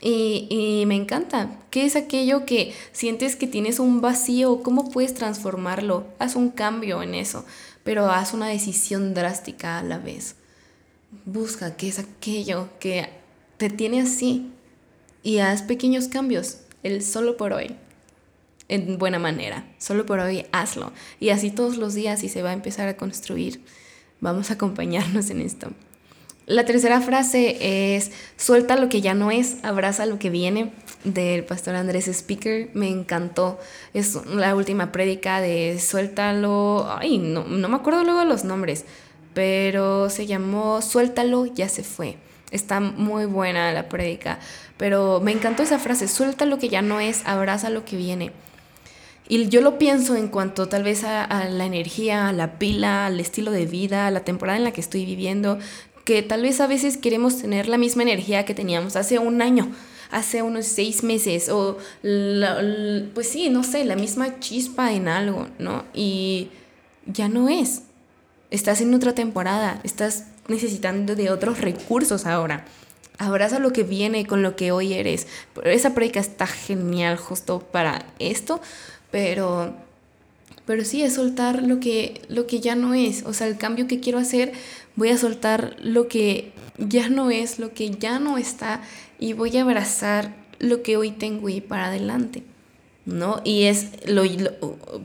Y, 0.00 0.84
me 0.86 0.96
encanta. 0.96 1.58
¿Qué 1.70 1.84
es 1.84 1.94
aquello 1.94 2.46
que 2.46 2.74
sientes 2.92 3.36
que 3.36 3.46
tienes 3.46 3.78
un 3.78 4.00
vacío? 4.00 4.62
¿Cómo 4.62 4.90
puedes 4.90 5.14
transformarlo? 5.14 6.06
Haz 6.18 6.36
un 6.36 6.50
cambio 6.50 7.02
en 7.02 7.14
eso, 7.14 7.44
pero 7.84 8.10
haz 8.10 8.32
una 8.32 8.48
decisión 8.48 9.12
drástica 9.12 9.78
a 9.78 9.82
la 9.82 9.98
vez. 9.98 10.36
Busca 11.26 11.76
qué 11.76 11.88
es 11.88 11.98
aquello 11.98 12.68
que 12.78 13.10
te 13.58 13.68
tiene 13.68 14.00
así 14.00 14.50
y 15.22 15.38
haz 15.38 15.62
pequeños 15.62 16.08
cambios, 16.08 16.58
el 16.82 17.02
solo 17.02 17.36
por 17.36 17.52
hoy, 17.52 17.76
en 18.68 18.96
buena 18.96 19.18
manera. 19.18 19.66
Solo 19.78 20.06
por 20.06 20.18
hoy 20.20 20.46
hazlo. 20.50 20.92
Y 21.18 21.28
así 21.28 21.50
todos 21.50 21.76
los 21.76 21.92
días 21.92 22.22
y 22.22 22.30
se 22.30 22.42
va 22.42 22.50
a 22.50 22.54
empezar 22.54 22.88
a 22.88 22.96
construir. 22.96 23.62
Vamos 24.20 24.50
a 24.50 24.54
acompañarnos 24.54 25.28
en 25.28 25.42
esto. 25.42 25.72
La 26.50 26.64
tercera 26.64 27.00
frase 27.00 27.94
es, 27.94 28.10
suelta 28.36 28.74
lo 28.74 28.88
que 28.88 29.00
ya 29.00 29.14
no 29.14 29.30
es, 29.30 29.58
abraza 29.62 30.04
lo 30.04 30.18
que 30.18 30.30
viene. 30.30 30.72
del 31.04 31.44
pastor 31.44 31.76
Andrés 31.76 32.08
Speaker, 32.08 32.70
me 32.74 32.88
encantó. 32.88 33.60
Es 33.94 34.18
la 34.26 34.56
última 34.56 34.90
prédica 34.90 35.40
de 35.40 35.78
Suéltalo, 35.78 36.88
ay, 36.90 37.18
no, 37.18 37.44
no 37.44 37.68
me 37.68 37.76
acuerdo 37.76 38.02
luego 38.02 38.24
los 38.24 38.42
nombres, 38.42 38.84
pero 39.32 40.10
se 40.10 40.26
llamó 40.26 40.82
Suéltalo, 40.82 41.46
ya 41.46 41.68
se 41.68 41.84
fue. 41.84 42.16
Está 42.50 42.80
muy 42.80 43.26
buena 43.26 43.70
la 43.72 43.88
prédica, 43.88 44.40
pero 44.76 45.20
me 45.20 45.30
encantó 45.30 45.62
esa 45.62 45.78
frase, 45.78 46.08
suelta 46.08 46.46
lo 46.46 46.58
que 46.58 46.68
ya 46.68 46.82
no 46.82 46.98
es, 46.98 47.24
abraza 47.26 47.70
lo 47.70 47.84
que 47.84 47.94
viene. 47.94 48.32
Y 49.28 49.48
yo 49.48 49.60
lo 49.60 49.78
pienso 49.78 50.16
en 50.16 50.26
cuanto 50.26 50.68
tal 50.68 50.82
vez 50.82 51.04
a, 51.04 51.22
a, 51.22 51.48
la 51.48 51.64
energía, 51.64 52.26
a 52.26 52.32
la 52.32 52.58
pila, 52.58 53.06
al 53.06 53.20
estilo 53.20 53.52
de 53.52 53.64
vida, 53.64 54.08
a 54.08 54.10
la 54.10 54.24
temporada 54.24 54.58
en 54.58 54.64
la 54.64 54.72
que 54.72 54.80
estoy 54.80 55.04
viviendo, 55.04 55.60
que 56.10 56.24
tal 56.24 56.42
vez 56.42 56.60
a 56.60 56.66
veces 56.66 56.96
queremos 56.96 57.40
tener 57.40 57.68
la 57.68 57.78
misma 57.78 58.02
energía 58.02 58.44
que 58.44 58.52
teníamos 58.52 58.96
hace 58.96 59.20
un 59.20 59.40
año, 59.42 59.70
hace 60.10 60.42
unos 60.42 60.66
seis 60.66 61.04
meses, 61.04 61.48
o 61.48 61.78
pues 63.14 63.28
sí, 63.28 63.48
no 63.48 63.62
sé, 63.62 63.84
la 63.84 63.94
misma 63.94 64.40
chispa 64.40 64.92
en 64.92 65.06
algo, 65.06 65.46
¿no? 65.60 65.84
Y 65.94 66.48
ya 67.06 67.28
no 67.28 67.48
es. 67.48 67.82
Estás 68.50 68.80
en 68.80 68.92
otra 68.92 69.14
temporada, 69.14 69.80
estás 69.84 70.24
necesitando 70.48 71.14
de 71.14 71.30
otros 71.30 71.60
recursos 71.60 72.26
ahora. 72.26 72.64
Abraza 73.16 73.60
lo 73.60 73.72
que 73.72 73.84
viene 73.84 74.26
con 74.26 74.42
lo 74.42 74.56
que 74.56 74.72
hoy 74.72 74.94
eres. 74.94 75.28
Esa 75.62 75.94
prédica 75.94 76.18
está 76.18 76.48
genial 76.48 77.18
justo 77.18 77.60
para 77.60 78.04
esto, 78.18 78.60
pero 79.12 79.76
pero 80.70 80.84
sí 80.84 81.02
es 81.02 81.14
soltar 81.14 81.64
lo 81.64 81.80
que 81.80 82.22
lo 82.28 82.46
que 82.46 82.60
ya 82.60 82.76
no 82.76 82.94
es, 82.94 83.24
o 83.26 83.32
sea, 83.32 83.48
el 83.48 83.56
cambio 83.56 83.88
que 83.88 83.98
quiero 83.98 84.20
hacer, 84.20 84.52
voy 85.00 85.08
a 85.08 85.16
soltar 85.16 85.76
lo 85.82 86.08
que 86.08 86.52
ya 86.76 87.08
no 87.08 87.30
es, 87.30 87.58
lo 87.58 87.72
que 87.72 87.88
ya 87.90 88.18
no 88.18 88.36
está 88.36 88.82
y 89.18 89.32
voy 89.32 89.56
a 89.56 89.62
abrazar 89.62 90.34
lo 90.58 90.82
que 90.82 90.98
hoy 90.98 91.10
tengo 91.10 91.48
y 91.48 91.62
para 91.62 91.86
adelante. 91.86 92.42
¿no? 93.06 93.40
Y 93.42 93.64
es 93.64 93.86
lo, 94.06 94.22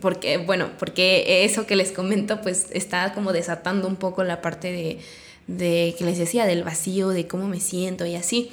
porque, 0.02 0.36
bueno, 0.36 0.68
porque 0.78 1.46
eso 1.46 1.66
que 1.66 1.78
les 1.78 1.94
comento, 1.94 2.42
pues 2.42 2.68
está 2.72 3.14
como 3.14 3.32
desatando 3.32 3.88
un 3.88 3.96
poco 3.96 4.26
la 4.26 4.42
parte 4.42 4.70
de, 4.70 5.00
de 5.48 5.96
que 5.98 6.04
les 6.04 6.18
decía, 6.18 6.46
del 6.46 6.66
vacío, 6.66 7.10
de 7.10 7.26
cómo 7.26 7.48
me 7.48 7.62
siento 7.62 8.06
y 8.06 8.16
así. 8.16 8.52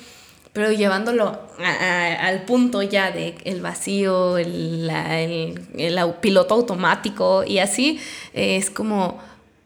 Pero 0.52 0.70
llevándolo 0.70 1.40
al 1.59 2.44
punto 2.44 2.83
ya 2.83 3.11
de 3.11 3.35
el 3.44 3.62
vacío, 3.62 4.38
el, 4.38 4.88
el, 5.76 6.14
piloto 6.20 6.55
automático 6.55 7.42
y 7.42 7.59
así, 7.59 7.98
es 8.33 8.70
como 8.70 9.18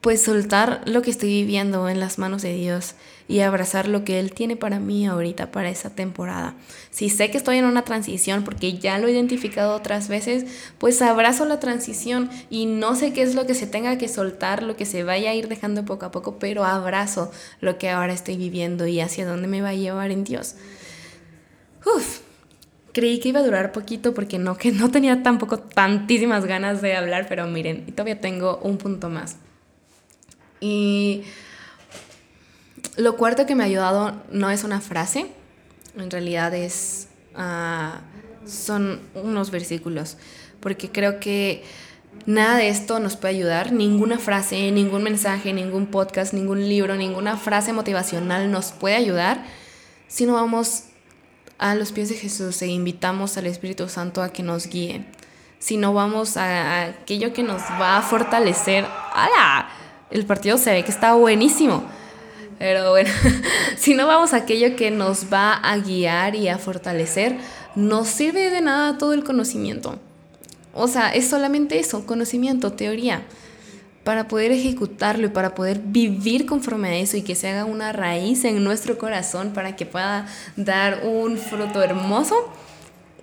pues 0.07 0.23
soltar 0.23 0.83
lo 0.85 1.03
que 1.03 1.11
estoy 1.11 1.31
viviendo 1.31 1.89
en 1.89 1.99
las 1.99 2.17
manos 2.21 2.43
de 2.43 2.55
Dios 2.55 2.95
y 3.27 3.41
abrazar 3.41 3.89
lo 3.89 4.05
que 4.05 4.21
Él 4.21 4.33
tiene 4.33 4.55
para 4.55 4.79
mí 4.79 5.05
ahorita, 5.05 5.51
para 5.51 5.69
esa 5.69 5.97
temporada. 5.97 6.55
Si 6.91 7.11
sé 7.11 7.29
que 7.33 7.39
estoy 7.39 7.57
en 7.57 7.65
una 7.65 7.83
transición 7.83 8.45
porque 8.45 8.79
ya 8.79 8.99
lo 8.99 9.09
he 9.09 9.11
identificado 9.11 9.75
otras 9.75 10.07
veces, 10.07 10.45
pues 10.79 11.03
abrazo 11.03 11.45
la 11.45 11.59
transición 11.59 12.31
y 12.51 12.67
no 12.67 12.95
sé 12.95 13.13
qué 13.13 13.23
es 13.23 13.35
lo 13.35 13.49
que 13.49 13.55
se 13.55 13.67
tenga 13.67 13.99
que 13.99 14.07
soltar, 14.07 14.63
lo 14.63 14.77
que 14.77 14.87
se 14.87 15.03
vaya 15.03 15.31
a 15.31 15.35
ir 15.35 15.49
dejando 15.49 15.85
poco 15.85 16.07
a 16.07 16.13
poco, 16.13 16.39
pero 16.39 16.65
abrazo 16.65 17.33
lo 17.61 17.77
que 17.77 17.91
ahora 17.91 18.13
estoy 18.13 18.37
viviendo 18.37 18.87
y 18.87 19.01
hacia 19.01 19.27
dónde 19.27 19.49
me 19.49 19.61
va 19.61 19.71
a 19.71 19.75
llevar 19.75 20.13
en 20.13 20.23
Dios. 20.23 20.55
Uf, 21.85 22.21
creí 22.93 23.19
que 23.19 23.31
iba 23.31 23.41
a 23.41 23.45
durar 23.45 23.73
poquito 23.73 24.15
porque 24.15 24.39
no, 24.39 24.57
que 24.57 24.71
no 24.71 24.89
tenía 24.89 25.25
tampoco 25.25 25.59
tantísimas 25.59 26.45
ganas 26.45 26.81
de 26.81 26.95
hablar, 26.95 27.27
pero 27.29 27.49
miren, 27.49 27.87
todavía 27.87 28.21
tengo 28.21 28.61
un 28.63 28.79
punto 28.79 29.09
más. 29.09 29.39
Y 30.61 31.25
lo 32.97 33.17
cuarto 33.17 33.47
que 33.47 33.55
me 33.55 33.63
ha 33.63 33.67
ayudado 33.67 34.23
no 34.31 34.51
es 34.51 34.65
una 34.65 34.81
frase, 34.81 35.27
en 35.97 36.11
realidad 36.11 36.55
es, 36.55 37.09
uh, 37.35 38.49
son 38.49 39.01
unos 39.15 39.51
versículos, 39.51 40.17
porque 40.61 40.91
creo 40.91 41.21
que 41.21 41.65
nada 42.25 42.57
de 42.57 42.69
esto 42.69 42.99
nos 42.99 43.17
puede 43.17 43.35
ayudar, 43.35 43.73
ninguna 43.73 44.19
frase, 44.19 44.71
ningún 44.73 45.03
mensaje, 45.03 45.53
ningún 45.53 45.87
podcast, 45.87 46.33
ningún 46.33 46.69
libro, 46.69 46.97
ninguna 46.97 47.37
frase 47.37 47.73
motivacional 47.73 48.51
nos 48.51 48.73
puede 48.73 48.97
ayudar 48.97 49.45
si 50.09 50.25
no 50.25 50.35
vamos 50.35 50.85
a 51.59 51.75
los 51.75 51.93
pies 51.93 52.09
de 52.09 52.17
Jesús 52.17 52.61
e 52.63 52.67
invitamos 52.67 53.37
al 53.37 53.47
Espíritu 53.47 53.89
Santo 53.89 54.23
a 54.23 54.33
que 54.33 54.43
nos 54.43 54.67
guíe. 54.67 55.05
Si 55.59 55.77
no 55.77 55.95
vamos 55.95 56.37
a, 56.37 56.85
aquello 56.85 57.33
que 57.33 57.43
nos 57.43 57.63
va 57.63 57.97
a 57.97 58.03
fortalecer, 58.03 58.87
¡hala! 59.13 59.69
El 60.11 60.25
partido 60.27 60.59
se 60.59 60.73
ve 60.73 60.85
que 60.85 60.91
está 60.91 61.15
buenísimo. 61.15 61.85
Pero 62.59 62.91
bueno, 62.91 63.11
si 63.77 63.95
no 63.95 64.07
vamos 64.07 64.33
a 64.33 64.39
aquello 64.39 64.77
que 64.77 64.91
nos 64.91 65.33
va 65.33 65.55
a 65.55 65.77
guiar 65.79 66.35
y 66.35 66.49
a 66.49 66.59
fortalecer, 66.59 67.37
no 67.75 68.05
sirve 68.05 68.51
de 68.51 68.61
nada 68.61 68.99
todo 68.99 69.13
el 69.13 69.25
conocimiento. 69.25 69.99
O 70.73 70.89
sea, 70.89 71.11
es 71.11 71.29
solamente 71.29 71.79
eso, 71.79 72.07
conocimiento, 72.07 72.73
teoría. 72.73 73.23
Para 74.05 74.29
poder 74.29 74.53
ejecutarlo 74.53 75.27
y 75.27 75.31
para 75.31 75.55
poder 75.55 75.81
vivir 75.81 76.47
conforme 76.47 76.89
a 76.89 76.97
eso 76.97 77.17
y 77.17 77.23
que 77.23 77.35
se 77.35 77.49
haga 77.49 77.65
una 77.65 77.93
raíz 77.93 78.45
en 78.45 78.63
nuestro 78.63 78.99
corazón 78.99 79.53
para 79.53 79.75
que 79.75 79.85
pueda 79.85 80.27
dar 80.57 81.03
un 81.05 81.39
fruto 81.39 81.83
hermoso, 81.83 82.37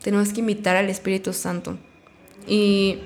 tenemos 0.02 0.34
que 0.34 0.42
invitar 0.42 0.76
al 0.76 0.90
Espíritu 0.90 1.32
Santo. 1.32 1.78
Y 2.48 3.00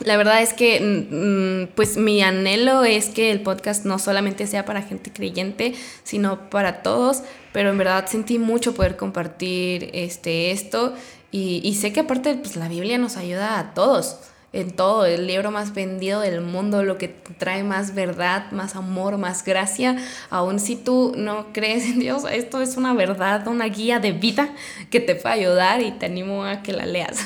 la 0.00 0.16
verdad 0.16 0.42
es 0.42 0.52
que 0.52 0.80
mm, 0.80 1.62
mm, 1.62 1.68
pues 1.74 1.96
mi 1.96 2.22
anhelo 2.22 2.84
es 2.84 3.08
que 3.08 3.30
el 3.30 3.40
podcast 3.40 3.84
no 3.84 3.98
solamente 3.98 4.46
sea 4.46 4.64
para 4.64 4.82
gente 4.82 5.12
creyente, 5.12 5.74
sino 6.04 6.50
para 6.50 6.82
todos, 6.82 7.22
pero 7.52 7.70
en 7.70 7.78
verdad 7.78 8.06
sentí 8.06 8.38
mucho 8.38 8.74
poder 8.74 8.96
compartir 8.96 9.90
este, 9.92 10.50
esto 10.50 10.94
y, 11.32 11.74
sé 11.74 11.92
que 11.92 12.00
aparte 12.00 12.34
pues, 12.36 12.56
la 12.56 12.68
Biblia 12.68 12.96
nos 12.96 13.18
ayuda 13.18 13.58
a 13.58 13.74
todos 13.74 14.20
en 14.54 14.70
todo, 14.70 15.04
el 15.04 15.26
libro 15.26 15.50
más 15.50 15.74
vendido 15.74 16.20
del 16.20 16.40
mundo, 16.40 16.82
lo 16.82 16.96
que 16.96 17.08
trae 17.08 17.62
más 17.62 17.94
verdad, 17.94 18.50
más 18.52 18.74
amor, 18.74 19.18
más 19.18 19.44
gracia, 19.44 19.96
aun 20.30 20.58
si 20.60 20.76
tú 20.76 21.12
no 21.14 21.52
crees 21.52 21.84
en 21.84 21.98
Dios, 21.98 22.24
esto 22.30 22.62
es 22.62 22.78
una 22.78 22.94
verdad, 22.94 23.46
una 23.48 23.66
guía 23.66 23.98
de 23.98 24.12
vida 24.12 24.48
que 24.90 24.98
te 24.98 25.14
puede 25.14 25.34
ayudar 25.34 25.82
y 25.82 25.90
te 25.90 26.06
animo 26.06 26.44
a 26.44 26.62
que 26.62 26.72
la 26.72 26.86
leas. 26.86 27.18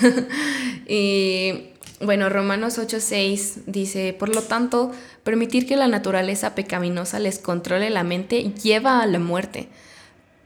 y 0.88 1.69
bueno, 2.00 2.30
Romanos 2.30 2.78
8:6 2.78 3.64
dice, 3.66 4.14
por 4.18 4.34
lo 4.34 4.42
tanto, 4.42 4.90
permitir 5.22 5.66
que 5.66 5.76
la 5.76 5.86
naturaleza 5.86 6.54
pecaminosa 6.54 7.18
les 7.18 7.38
controle 7.38 7.90
la 7.90 8.04
mente 8.04 8.52
lleva 8.62 9.02
a 9.02 9.06
la 9.06 9.18
muerte, 9.18 9.68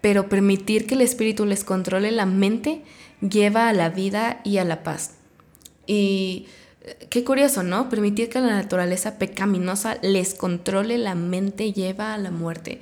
pero 0.01 0.29
permitir 0.29 0.87
que 0.87 0.95
el 0.95 1.01
espíritu 1.01 1.47
les 1.47 1.63
controle 1.63 2.11
la 2.11 2.27
mente 2.27 2.83
lleva 3.21 3.69
a 3.69 3.73
la 3.73 3.89
vida 3.89 4.41
y 4.45 4.59
a 4.59 4.65
la 4.65 4.83
paz. 4.83 5.13
Y 5.87 6.47
eh, 6.83 7.07
qué 7.09 7.23
curioso, 7.23 7.63
¿no? 7.63 7.89
Permitir 7.89 8.29
que 8.29 8.41
la 8.41 8.51
naturaleza 8.51 9.17
pecaminosa 9.19 9.99
les 10.03 10.35
controle 10.35 10.99
la 10.99 11.15
mente 11.15 11.73
lleva 11.73 12.15
a 12.15 12.19
la 12.19 12.33
muerte. 12.33 12.81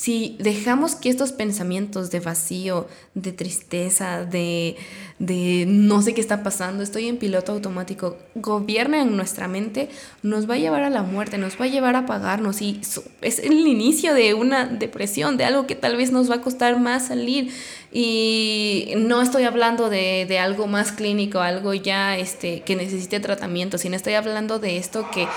Si 0.00 0.34
dejamos 0.38 0.94
que 0.94 1.10
estos 1.10 1.32
pensamientos 1.32 2.10
de 2.10 2.20
vacío, 2.20 2.88
de 3.12 3.32
tristeza, 3.32 4.24
de, 4.24 4.76
de 5.18 5.66
no 5.68 6.00
sé 6.00 6.14
qué 6.14 6.22
está 6.22 6.42
pasando, 6.42 6.82
estoy 6.82 7.06
en 7.06 7.18
piloto 7.18 7.52
automático, 7.52 8.16
gobiernen 8.34 9.14
nuestra 9.14 9.46
mente, 9.46 9.90
nos 10.22 10.48
va 10.48 10.54
a 10.54 10.56
llevar 10.56 10.84
a 10.84 10.88
la 10.88 11.02
muerte, 11.02 11.36
nos 11.36 11.60
va 11.60 11.66
a 11.66 11.68
llevar 11.68 11.96
a 11.96 11.98
apagarnos 11.98 12.62
y 12.62 12.80
es 13.20 13.40
el 13.40 13.66
inicio 13.66 14.14
de 14.14 14.32
una 14.32 14.64
depresión, 14.64 15.36
de 15.36 15.44
algo 15.44 15.66
que 15.66 15.74
tal 15.74 15.98
vez 15.98 16.12
nos 16.12 16.30
va 16.30 16.36
a 16.36 16.40
costar 16.40 16.80
más 16.80 17.08
salir. 17.08 17.52
Y 17.92 18.94
no 18.96 19.20
estoy 19.20 19.42
hablando 19.42 19.90
de, 19.90 20.24
de 20.26 20.38
algo 20.38 20.66
más 20.66 20.92
clínico, 20.92 21.40
algo 21.40 21.74
ya 21.74 22.16
este, 22.16 22.60
que 22.62 22.74
necesite 22.74 23.20
tratamiento, 23.20 23.76
sino 23.76 23.96
estoy 23.96 24.14
hablando 24.14 24.58
de 24.60 24.78
esto 24.78 25.10
que 25.10 25.28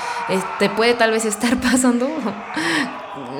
te 0.57 0.69
puede 0.69 0.93
tal 0.93 1.11
vez 1.11 1.25
estar 1.25 1.59
pasando 1.61 2.07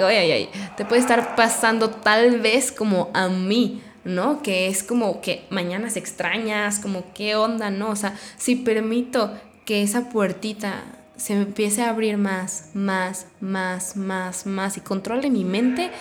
ay, 0.01 0.15
ay, 0.17 0.31
ay, 0.31 0.49
te 0.75 0.85
puede 0.85 1.01
estar 1.01 1.35
pasando 1.35 1.89
tal 1.89 2.39
vez 2.41 2.71
como 2.71 3.09
a 3.13 3.27
mí, 3.29 3.81
¿no? 4.03 4.41
Que 4.41 4.67
es 4.67 4.83
como 4.83 5.21
que 5.21 5.45
mañana 5.49 5.89
se 5.89 5.99
extrañas, 5.99 6.79
como 6.79 7.13
qué 7.13 7.35
onda, 7.35 7.69
¿no? 7.69 7.89
O 7.89 7.95
sea, 7.95 8.17
si 8.37 8.55
permito 8.55 9.33
que 9.65 9.81
esa 9.83 10.09
puertita 10.09 10.83
se 11.15 11.33
empiece 11.33 11.83
a 11.83 11.89
abrir 11.89 12.17
más, 12.17 12.71
más, 12.73 13.27
más, 13.39 13.95
más, 13.95 14.45
más 14.45 14.77
y 14.77 14.81
controle 14.81 15.29
mi 15.29 15.45
mente, 15.45 15.91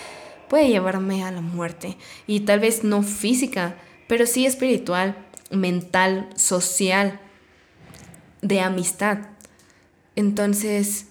puede 0.49 0.67
llevarme 0.67 1.23
a 1.23 1.31
la 1.31 1.41
muerte. 1.41 1.97
Y 2.27 2.41
tal 2.41 2.59
vez 2.59 2.83
no 2.83 3.03
física, 3.03 3.75
pero 4.07 4.25
sí 4.25 4.45
espiritual, 4.45 5.15
mental, 5.51 6.29
social, 6.35 7.19
de 8.41 8.59
amistad. 8.59 9.19
Entonces, 10.15 11.07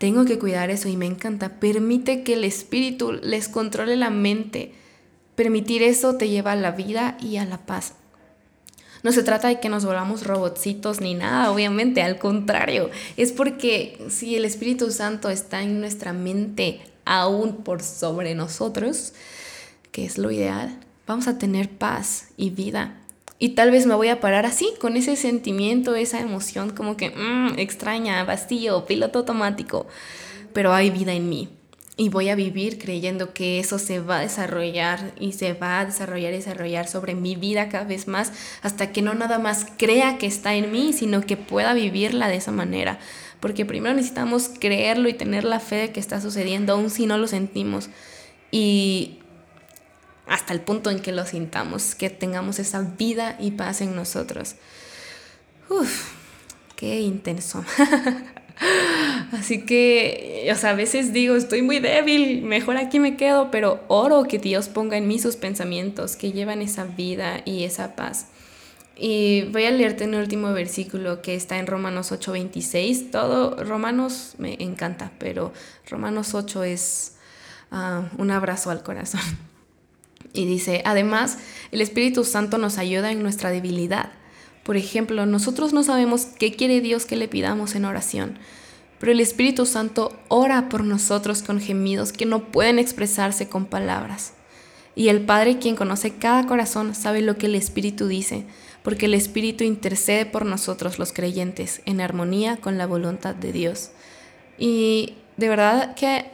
tengo 0.00 0.24
que 0.24 0.38
cuidar 0.38 0.70
eso 0.70 0.88
y 0.88 0.96
me 0.96 1.04
encanta. 1.04 1.60
Permite 1.60 2.22
que 2.22 2.32
el 2.32 2.44
espíritu 2.44 3.12
les 3.12 3.48
controle 3.48 3.98
la 3.98 4.08
mente. 4.08 4.72
Permitir 5.34 5.82
eso 5.82 6.14
te 6.14 6.30
lleva 6.30 6.52
a 6.52 6.56
la 6.56 6.70
vida 6.70 7.18
y 7.20 7.36
a 7.36 7.44
la 7.44 7.58
paz. 7.66 7.92
No 9.02 9.12
se 9.12 9.22
trata 9.22 9.48
de 9.48 9.60
que 9.60 9.68
nos 9.68 9.84
volvamos 9.84 10.26
robotcitos 10.26 11.02
ni 11.02 11.12
nada, 11.12 11.52
obviamente, 11.52 12.00
al 12.00 12.18
contrario. 12.18 12.88
Es 13.18 13.32
porque 13.32 14.02
si 14.08 14.36
el 14.36 14.46
Espíritu 14.46 14.90
Santo 14.90 15.28
está 15.28 15.62
en 15.62 15.80
nuestra 15.80 16.14
mente 16.14 16.80
aún 17.04 17.56
por 17.56 17.82
sobre 17.82 18.34
nosotros, 18.34 19.12
que 19.92 20.06
es 20.06 20.16
lo 20.16 20.30
ideal, 20.30 20.80
vamos 21.06 21.28
a 21.28 21.36
tener 21.36 21.68
paz 21.68 22.28
y 22.38 22.48
vida 22.48 22.99
Y 23.42 23.50
tal 23.50 23.70
vez 23.70 23.86
me 23.86 23.94
voy 23.94 24.08
a 24.08 24.20
parar 24.20 24.44
así, 24.44 24.68
con 24.78 24.98
ese 24.98 25.16
sentimiento, 25.16 25.94
esa 25.94 26.20
emoción 26.20 26.70
como 26.70 26.98
que 26.98 27.08
mmm, 27.08 27.58
extraña, 27.58 28.22
vacío, 28.24 28.84
piloto 28.84 29.20
automático. 29.20 29.86
Pero 30.52 30.74
hay 30.74 30.90
vida 30.90 31.14
en 31.14 31.30
mí. 31.30 31.48
Y 31.96 32.10
voy 32.10 32.28
a 32.28 32.34
vivir 32.34 32.78
creyendo 32.78 33.32
que 33.32 33.58
eso 33.58 33.78
se 33.78 33.98
va 33.98 34.18
a 34.18 34.20
desarrollar 34.20 35.14
y 35.18 35.32
se 35.32 35.54
va 35.54 35.80
a 35.80 35.86
desarrollar 35.86 36.34
y 36.34 36.36
desarrollar 36.36 36.86
sobre 36.86 37.14
mi 37.14 37.34
vida 37.34 37.70
cada 37.70 37.84
vez 37.84 38.08
más 38.08 38.32
hasta 38.60 38.92
que 38.92 39.00
no 39.00 39.14
nada 39.14 39.38
más 39.38 39.66
crea 39.78 40.18
que 40.18 40.26
está 40.26 40.54
en 40.54 40.70
mí, 40.70 40.92
sino 40.92 41.22
que 41.22 41.38
pueda 41.38 41.72
vivirla 41.72 42.28
de 42.28 42.36
esa 42.36 42.52
manera. 42.52 42.98
Porque 43.40 43.64
primero 43.64 43.94
necesitamos 43.94 44.50
creerlo 44.60 45.08
y 45.08 45.14
tener 45.14 45.44
la 45.44 45.60
fe 45.60 45.76
de 45.76 45.92
que 45.92 46.00
está 46.00 46.20
sucediendo, 46.20 46.74
aun 46.74 46.90
si 46.90 47.06
no 47.06 47.16
lo 47.16 47.26
sentimos. 47.26 47.88
Y 48.50 49.19
hasta 50.30 50.52
el 50.52 50.60
punto 50.60 50.90
en 50.90 51.00
que 51.00 51.10
lo 51.10 51.26
sintamos, 51.26 51.96
que 51.96 52.08
tengamos 52.08 52.60
esa 52.60 52.82
vida 52.82 53.36
y 53.40 53.50
paz 53.50 53.80
en 53.80 53.96
nosotros. 53.96 54.54
Uf, 55.68 56.12
qué 56.76 57.00
intenso. 57.00 57.64
Así 59.32 59.66
que, 59.66 60.48
o 60.52 60.54
sea, 60.54 60.70
a 60.70 60.74
veces 60.74 61.12
digo, 61.12 61.34
estoy 61.34 61.62
muy 61.62 61.80
débil, 61.80 62.42
mejor 62.42 62.76
aquí 62.76 63.00
me 63.00 63.16
quedo, 63.16 63.50
pero 63.50 63.82
oro 63.88 64.22
que 64.22 64.38
Dios 64.38 64.68
ponga 64.68 64.96
en 64.96 65.08
mí 65.08 65.18
sus 65.18 65.34
pensamientos 65.34 66.14
que 66.14 66.30
llevan 66.30 66.62
esa 66.62 66.84
vida 66.84 67.42
y 67.44 67.64
esa 67.64 67.96
paz. 67.96 68.28
Y 68.96 69.42
voy 69.50 69.64
a 69.64 69.72
leerte 69.72 70.04
un 70.04 70.14
último 70.14 70.52
versículo 70.52 71.22
que 71.22 71.34
está 71.34 71.58
en 71.58 71.66
Romanos 71.66 72.12
8:26. 72.12 73.10
Todo 73.10 73.56
Romanos 73.64 74.34
me 74.38 74.54
encanta, 74.62 75.10
pero 75.18 75.52
Romanos 75.88 76.34
8 76.34 76.62
es 76.62 77.16
ah, 77.72 78.04
un 78.16 78.30
abrazo 78.30 78.70
al 78.70 78.84
corazón. 78.84 79.22
Y 80.32 80.46
dice, 80.46 80.82
además, 80.84 81.38
el 81.72 81.80
Espíritu 81.80 82.24
Santo 82.24 82.58
nos 82.58 82.78
ayuda 82.78 83.10
en 83.10 83.22
nuestra 83.22 83.50
debilidad. 83.50 84.12
Por 84.62 84.76
ejemplo, 84.76 85.26
nosotros 85.26 85.72
no 85.72 85.82
sabemos 85.82 86.26
qué 86.38 86.52
quiere 86.52 86.80
Dios 86.80 87.06
que 87.06 87.16
le 87.16 87.28
pidamos 87.28 87.74
en 87.74 87.84
oración, 87.84 88.38
pero 88.98 89.12
el 89.12 89.20
Espíritu 89.20 89.64
Santo 89.66 90.12
ora 90.28 90.68
por 90.68 90.84
nosotros 90.84 91.42
con 91.42 91.60
gemidos 91.60 92.12
que 92.12 92.26
no 92.26 92.52
pueden 92.52 92.78
expresarse 92.78 93.48
con 93.48 93.64
palabras. 93.64 94.34
Y 94.94 95.08
el 95.08 95.22
Padre, 95.22 95.58
quien 95.58 95.76
conoce 95.76 96.14
cada 96.16 96.46
corazón, 96.46 96.94
sabe 96.94 97.22
lo 97.22 97.36
que 97.36 97.46
el 97.46 97.54
Espíritu 97.54 98.06
dice, 98.08 98.44
porque 98.82 99.06
el 99.06 99.14
Espíritu 99.14 99.64
intercede 99.64 100.26
por 100.26 100.44
nosotros 100.44 100.98
los 100.98 101.12
creyentes 101.12 101.80
en 101.86 102.00
armonía 102.00 102.58
con 102.58 102.76
la 102.76 102.86
voluntad 102.86 103.34
de 103.34 103.52
Dios. 103.52 103.90
Y 104.58 105.14
de 105.38 105.48
verdad 105.48 105.94
que 105.94 106.26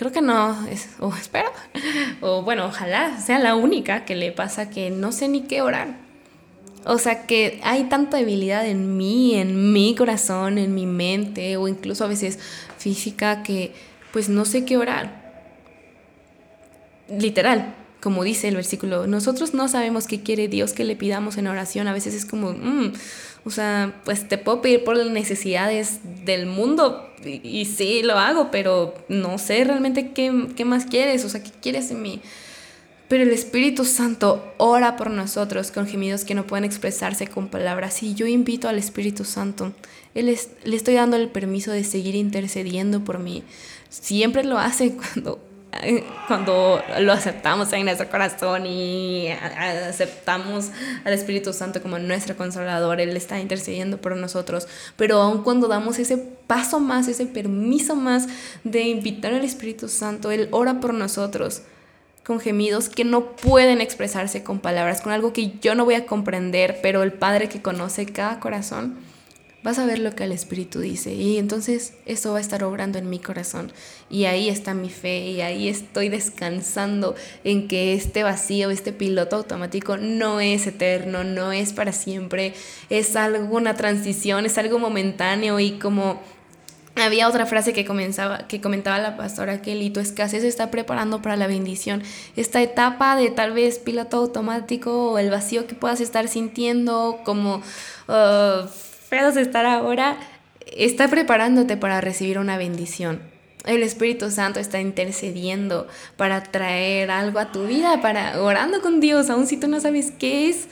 creo 0.00 0.12
que 0.12 0.22
no, 0.22 0.56
o 1.00 1.14
espero, 1.20 1.50
o 2.22 2.40
bueno, 2.40 2.64
ojalá 2.64 3.20
sea 3.20 3.38
la 3.38 3.54
única 3.54 4.06
que 4.06 4.16
le 4.16 4.32
pasa 4.32 4.70
que 4.70 4.88
no 4.88 5.12
sé 5.12 5.28
ni 5.28 5.42
qué 5.42 5.60
orar. 5.60 5.98
O 6.86 6.96
sea 6.96 7.26
que 7.26 7.60
hay 7.62 7.84
tanta 7.84 8.16
debilidad 8.16 8.66
en 8.66 8.96
mí, 8.96 9.34
en 9.34 9.74
mi 9.74 9.94
corazón, 9.94 10.56
en 10.56 10.74
mi 10.74 10.86
mente, 10.86 11.58
o 11.58 11.68
incluso 11.68 12.04
a 12.04 12.08
veces 12.08 12.38
física, 12.78 13.42
que 13.42 13.74
pues 14.10 14.30
no 14.30 14.46
sé 14.46 14.64
qué 14.64 14.78
orar. 14.78 15.44
Literal, 17.10 17.74
como 18.00 18.24
dice 18.24 18.48
el 18.48 18.56
versículo, 18.56 19.06
nosotros 19.06 19.52
no 19.52 19.68
sabemos 19.68 20.06
qué 20.06 20.22
quiere 20.22 20.48
Dios 20.48 20.72
que 20.72 20.84
le 20.84 20.96
pidamos 20.96 21.36
en 21.36 21.46
oración. 21.46 21.88
A 21.88 21.92
veces 21.92 22.14
es 22.14 22.24
como, 22.24 22.52
mm, 22.52 22.94
o 23.44 23.50
sea, 23.50 24.00
pues 24.06 24.26
te 24.26 24.38
puedo 24.38 24.62
pedir 24.62 24.82
por 24.82 24.96
las 24.96 25.10
necesidades 25.10 26.00
del 26.24 26.46
mundo 26.46 27.09
y, 27.24 27.64
sí, 27.64 28.02
lo 28.02 28.18
hago, 28.18 28.50
pero 28.50 28.94
no 29.08 29.38
sé 29.38 29.64
realmente 29.64 30.12
qué, 30.12 30.48
qué 30.56 30.64
más 30.64 30.86
quieres, 30.86 31.24
o 31.24 31.28
sea, 31.28 31.42
qué 31.42 31.50
quieres 31.60 31.90
en 31.90 32.02
mí. 32.02 32.20
Pero 33.10 33.24
el 33.24 33.30
Espíritu 33.30 33.84
Santo 33.84 34.54
ora 34.56 34.96
por 34.96 35.10
nosotros 35.10 35.72
con 35.72 35.88
gemidos 35.88 36.24
que 36.24 36.36
no 36.36 36.46
pueden 36.46 36.64
expresarse 36.64 37.26
con 37.26 37.48
palabras. 37.48 38.04
Y 38.04 38.14
yo 38.14 38.28
invito 38.28 38.68
al 38.68 38.78
Espíritu 38.78 39.24
Santo. 39.24 39.72
Él 40.14 40.26
le 40.64 40.76
estoy 40.76 40.94
dando 40.94 41.16
el 41.16 41.28
permiso 41.28 41.72
de 41.72 41.82
seguir 41.82 42.14
intercediendo 42.14 43.02
por 43.02 43.18
mí. 43.18 43.42
Siempre 43.88 44.44
lo 44.44 44.58
hace 44.58 44.92
cuando 45.14 45.40
cuando 46.26 46.82
lo 46.98 47.12
aceptamos 47.12 47.72
en 47.72 47.84
nuestro 47.84 48.08
corazón 48.08 48.66
y 48.66 49.28
aceptamos 49.28 50.70
al 51.04 51.12
Espíritu 51.12 51.52
Santo 51.52 51.80
como 51.80 51.98
nuestro 51.98 52.36
consolador, 52.36 53.00
Él 53.00 53.16
está 53.16 53.38
intercediendo 53.38 53.98
por 53.98 54.16
nosotros. 54.16 54.66
Pero 54.96 55.20
aun 55.20 55.42
cuando 55.42 55.68
damos 55.68 55.98
ese 55.98 56.18
paso 56.18 56.80
más, 56.80 57.08
ese 57.08 57.26
permiso 57.26 57.94
más 57.94 58.26
de 58.64 58.82
invitar 58.82 59.32
al 59.32 59.44
Espíritu 59.44 59.88
Santo, 59.88 60.30
Él 60.30 60.48
ora 60.50 60.80
por 60.80 60.92
nosotros 60.94 61.62
con 62.24 62.38
gemidos 62.38 62.88
que 62.88 63.04
no 63.04 63.32
pueden 63.32 63.80
expresarse 63.80 64.44
con 64.44 64.60
palabras, 64.60 65.00
con 65.00 65.12
algo 65.12 65.32
que 65.32 65.58
yo 65.60 65.74
no 65.74 65.84
voy 65.84 65.94
a 65.94 66.06
comprender, 66.06 66.78
pero 66.82 67.02
el 67.02 67.12
Padre 67.12 67.48
que 67.48 67.62
conoce 67.62 68.06
cada 68.06 68.38
corazón 68.40 68.98
vas 69.62 69.78
a 69.78 69.84
ver 69.84 69.98
lo 69.98 70.14
que 70.14 70.24
el 70.24 70.32
Espíritu 70.32 70.80
dice 70.80 71.12
y 71.12 71.36
entonces 71.36 71.94
eso 72.06 72.32
va 72.32 72.38
a 72.38 72.40
estar 72.40 72.64
obrando 72.64 72.98
en 72.98 73.10
mi 73.10 73.18
corazón 73.18 73.72
y 74.08 74.24
ahí 74.24 74.48
está 74.48 74.72
mi 74.72 74.88
fe 74.88 75.18
y 75.30 75.42
ahí 75.42 75.68
estoy 75.68 76.08
descansando 76.08 77.14
en 77.44 77.68
que 77.68 77.92
este 77.92 78.22
vacío, 78.22 78.70
este 78.70 78.92
piloto 78.92 79.36
automático 79.36 79.98
no 79.98 80.40
es 80.40 80.66
eterno, 80.66 81.24
no 81.24 81.52
es 81.52 81.72
para 81.72 81.92
siempre, 81.92 82.54
es 82.88 83.16
algo, 83.16 83.54
una 83.56 83.74
transición, 83.74 84.46
es 84.46 84.56
algo 84.56 84.78
momentáneo 84.78 85.60
y 85.60 85.72
como 85.72 86.20
había 86.96 87.28
otra 87.28 87.46
frase 87.46 87.72
que, 87.72 87.84
comenzaba, 87.84 88.48
que 88.48 88.60
comentaba 88.60 88.98
la 88.98 89.16
pastora 89.16 89.62
Kelly, 89.62 89.90
tu 89.90 90.00
escasez 90.00 90.42
está 90.42 90.70
preparando 90.70 91.22
para 91.22 91.36
la 91.36 91.46
bendición. 91.46 92.02
Esta 92.36 92.60
etapa 92.60 93.16
de 93.16 93.30
tal 93.30 93.52
vez 93.52 93.78
piloto 93.78 94.18
automático 94.18 95.12
o 95.12 95.18
el 95.18 95.30
vacío 95.30 95.66
que 95.66 95.74
puedas 95.74 96.00
estar 96.00 96.28
sintiendo 96.28 97.20
como... 97.24 97.62
Uh, 98.08 98.66
de 99.10 99.42
estar 99.42 99.66
ahora, 99.66 100.16
está 100.64 101.08
preparándote 101.08 101.76
para 101.76 102.00
recibir 102.00 102.38
una 102.38 102.56
bendición. 102.56 103.20
El 103.66 103.82
Espíritu 103.82 104.30
Santo 104.30 104.60
está 104.60 104.80
intercediendo 104.80 105.88
para 106.16 106.44
traer 106.44 107.10
algo 107.10 107.40
a 107.40 107.50
tu 107.50 107.66
vida, 107.66 108.00
para 108.00 108.40
orando 108.40 108.80
con 108.80 109.00
Dios, 109.00 109.28
aun 109.28 109.48
si 109.48 109.58
tú 109.58 109.66
no 109.66 109.80
sabes 109.80 110.12
qué 110.12 110.48
es, 110.48 110.68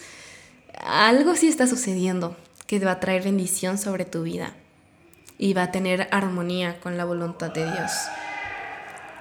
algo 0.87 1.35
sí 1.35 1.49
está 1.49 1.67
sucediendo 1.67 2.37
que 2.67 2.79
va 2.79 2.93
a 2.93 3.01
traer 3.01 3.25
bendición 3.25 3.77
sobre 3.77 4.05
tu 4.05 4.23
vida 4.23 4.55
y 5.37 5.53
va 5.53 5.65
a 5.65 5.73
tener 5.73 6.07
armonía 6.13 6.79
con 6.81 6.97
la 6.97 7.05
voluntad 7.05 7.53
de 7.53 7.65
Dios. 7.65 7.91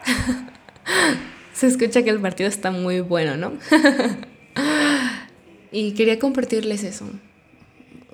Se 1.54 1.66
escucha 1.66 2.04
que 2.04 2.12
el 2.12 2.22
partido 2.22 2.48
está 2.48 2.70
muy 2.70 3.02
bueno, 3.02 3.36
¿no? 3.36 3.54
y 5.72 5.94
quería 5.94 6.20
compartirles 6.20 6.84
eso 6.84 7.10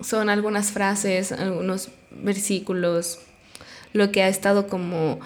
son 0.02 0.30
algunas 0.30 0.72
frases, 0.72 1.32
algunos 1.32 1.90
versículos, 2.12 3.20
lo 3.94 4.12
que 4.12 4.24
ha 4.24 4.28
estado 4.28 4.68
como, 4.68 5.20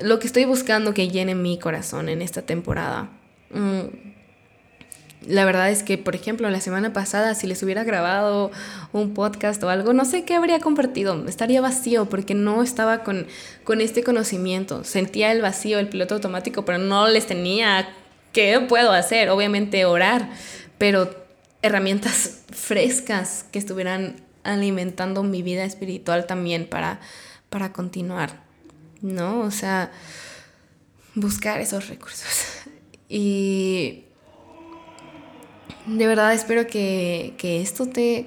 lo 0.00 0.18
que 0.18 0.26
estoy 0.26 0.44
buscando 0.44 0.94
que 0.94 1.08
llene 1.08 1.34
mi 1.34 1.58
corazón 1.58 2.08
en 2.08 2.22
esta 2.22 2.42
temporada. 2.42 3.08
Mm, 3.50 4.12
la 5.26 5.44
verdad 5.44 5.70
es 5.70 5.82
que, 5.82 5.98
por 5.98 6.14
ejemplo, 6.14 6.50
la 6.50 6.60
semana 6.60 6.92
pasada, 6.92 7.34
si 7.34 7.46
les 7.46 7.62
hubiera 7.62 7.84
grabado 7.84 8.50
un 8.92 9.14
podcast 9.14 9.62
o 9.62 9.68
algo, 9.68 9.92
no 9.92 10.04
sé 10.04 10.24
qué 10.24 10.34
habría 10.34 10.58
compartido. 10.58 11.26
Estaría 11.28 11.60
vacío 11.60 12.06
porque 12.06 12.34
no 12.34 12.62
estaba 12.62 13.04
con, 13.04 13.26
con 13.62 13.80
este 13.80 14.02
conocimiento. 14.02 14.82
Sentía 14.84 15.30
el 15.30 15.40
vacío, 15.40 15.78
el 15.78 15.88
piloto 15.88 16.16
automático, 16.16 16.64
pero 16.64 16.78
no 16.78 17.08
les 17.08 17.26
tenía 17.26 17.88
qué 18.32 18.60
puedo 18.68 18.90
hacer. 18.90 19.30
Obviamente 19.30 19.84
orar, 19.84 20.28
pero 20.78 21.21
herramientas 21.62 22.42
frescas 22.50 23.46
que 23.50 23.58
estuvieran 23.58 24.16
alimentando 24.44 25.22
mi 25.22 25.42
vida 25.42 25.64
espiritual 25.64 26.26
también 26.26 26.68
para, 26.68 27.00
para 27.48 27.72
continuar, 27.72 28.42
¿no? 29.00 29.40
O 29.40 29.50
sea, 29.50 29.92
buscar 31.14 31.60
esos 31.60 31.88
recursos. 31.88 32.28
Y 33.14 34.04
de 35.84 36.06
verdad 36.06 36.32
espero 36.32 36.66
que, 36.66 37.34
que 37.36 37.60
esto 37.60 37.84
te 37.84 38.26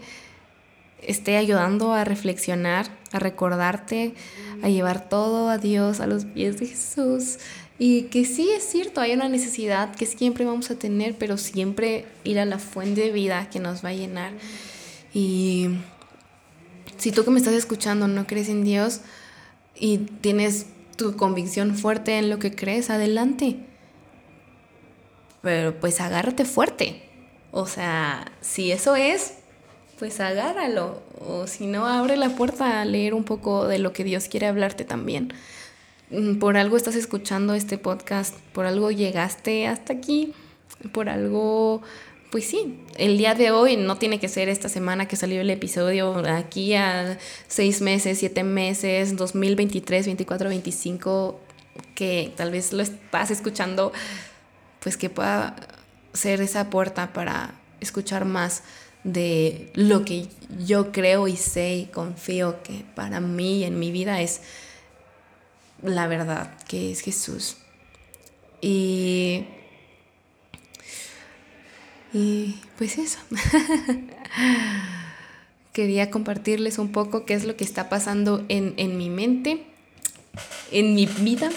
esté 1.02 1.38
ayudando 1.38 1.91
a 1.91 2.04
reflexionar, 2.04 2.86
a 3.12 3.17
recordarte, 3.17 4.13
a 4.62 4.69
llevar 4.69 5.10
todo 5.10 5.50
a 5.50 5.58
Dios, 5.58 6.02
a 6.02 6.06
los 6.06 6.26
pies 6.26 6.60
de 6.60 6.67
Jesús 6.67 7.39
y 7.77 8.03
que 8.03 8.23
sí 8.25 8.49
es 8.51 8.63
cierto, 8.63 9.01
hay 9.01 9.13
una 9.13 9.27
necesidad 9.27 9.93
que 9.95 10.05
siempre 10.05 10.45
vamos 10.45 10.71
a 10.71 10.79
tener, 10.79 11.15
pero 11.17 11.38
siempre 11.38 12.05
ir 12.23 12.39
a 12.39 12.45
la 12.45 12.57
fuente 12.57 13.01
de 13.01 13.11
vida 13.11 13.49
que 13.49 13.59
nos 13.59 13.83
va 13.83 13.89
a 13.89 13.93
llenar. 13.93 14.31
Y 15.13 15.69
si 16.97 17.11
tú 17.11 17.25
que 17.25 17.31
me 17.31 17.39
estás 17.39 17.53
escuchando 17.53 18.07
no 18.07 18.27
crees 18.27 18.47
en 18.47 18.63
Dios 18.63 19.01
y 19.75 19.97
tienes 19.97 20.67
tu 20.95 21.17
convicción 21.17 21.75
fuerte 21.75 22.17
en 22.17 22.29
lo 22.29 22.39
que 22.39 22.55
crees, 22.55 22.89
adelante. 22.89 23.57
Pero 25.41 25.77
pues 25.79 25.99
agárrate 25.99 26.45
fuerte. 26.45 27.03
O 27.51 27.67
sea, 27.67 28.31
si 28.39 28.71
eso 28.71 28.95
es, 28.95 29.33
pues 29.99 30.21
agárralo. 30.21 31.01
O 31.19 31.45
si 31.47 31.67
no, 31.67 31.88
abre 31.88 32.15
la 32.15 32.29
puerta 32.29 32.81
a 32.81 32.85
leer 32.85 33.13
un 33.13 33.25
poco 33.25 33.67
de 33.67 33.79
lo 33.79 33.91
que 33.91 34.05
Dios 34.05 34.27
quiere 34.29 34.47
hablarte 34.47 34.85
también. 34.85 35.33
Mm, 36.09 36.35
por 36.39 36.57
algo 36.57 36.77
estás 36.77 36.95
escuchando 36.95 37.53
este 37.53 37.77
podcast, 37.77 38.35
por 38.53 38.65
algo 38.65 38.91
llegaste 38.91 39.67
hasta 39.67 39.93
aquí, 39.93 40.33
por 40.91 41.09
algo 41.09 41.81
pues 42.31 42.47
sí, 42.47 42.79
el 42.97 43.17
día 43.17 43.33
de 43.33 43.51
hoy 43.51 43.77
no 43.77 43.97
tiene 43.97 44.19
que 44.19 44.27
ser 44.27 44.49
esta 44.49 44.67
semana 44.67 45.07
que 45.07 45.15
salió 45.15 45.39
el 45.39 45.49
episodio, 45.49 46.17
aquí 46.27 46.73
a 46.73 47.17
seis 47.47 47.79
meses, 47.79 48.17
siete 48.19 48.43
meses, 48.43 49.15
2023, 49.15 50.05
24, 50.05 50.49
25, 50.49 51.39
que 51.93 52.33
tal 52.35 52.51
vez 52.51 52.73
lo 52.73 52.83
estás 52.83 53.31
escuchando, 53.31 53.93
pues 54.81 54.97
que 54.97 55.09
pueda 55.09 55.55
ser 56.11 56.41
esa 56.41 56.69
puerta 56.69 57.13
para 57.13 57.55
escuchar 57.79 58.25
más 58.25 58.63
de 59.05 59.69
lo 59.73 60.03
que 60.03 60.27
yo 60.65 60.91
creo 60.91 61.29
y 61.29 61.37
sé 61.37 61.75
y 61.75 61.85
confío 61.85 62.61
que 62.63 62.83
para 62.95 63.21
mí 63.21 63.63
en 63.63 63.79
mi 63.79 63.91
vida 63.91 64.21
es 64.21 64.41
la 65.86 66.08
verdad, 66.08 66.58
que 66.67 66.91
es 66.91 67.02
Jesús. 67.02 67.58
Y 68.62 69.45
y 72.15 72.56
pues 72.78 72.98
eso. 72.98 73.19
Quería 75.74 76.10
compartirles 76.10 76.78
un 76.78 76.93
poco 76.93 77.26
qué 77.26 77.34
es 77.34 77.43
lo 77.43 77.58
que 77.58 77.65
está 77.65 77.89
pasando 77.89 78.45
en, 78.48 78.74
en 78.78 78.98
mi 78.98 79.10
mente, 79.10 79.65
en 80.71 80.95
mi 80.95 81.08
vida. 81.08 81.50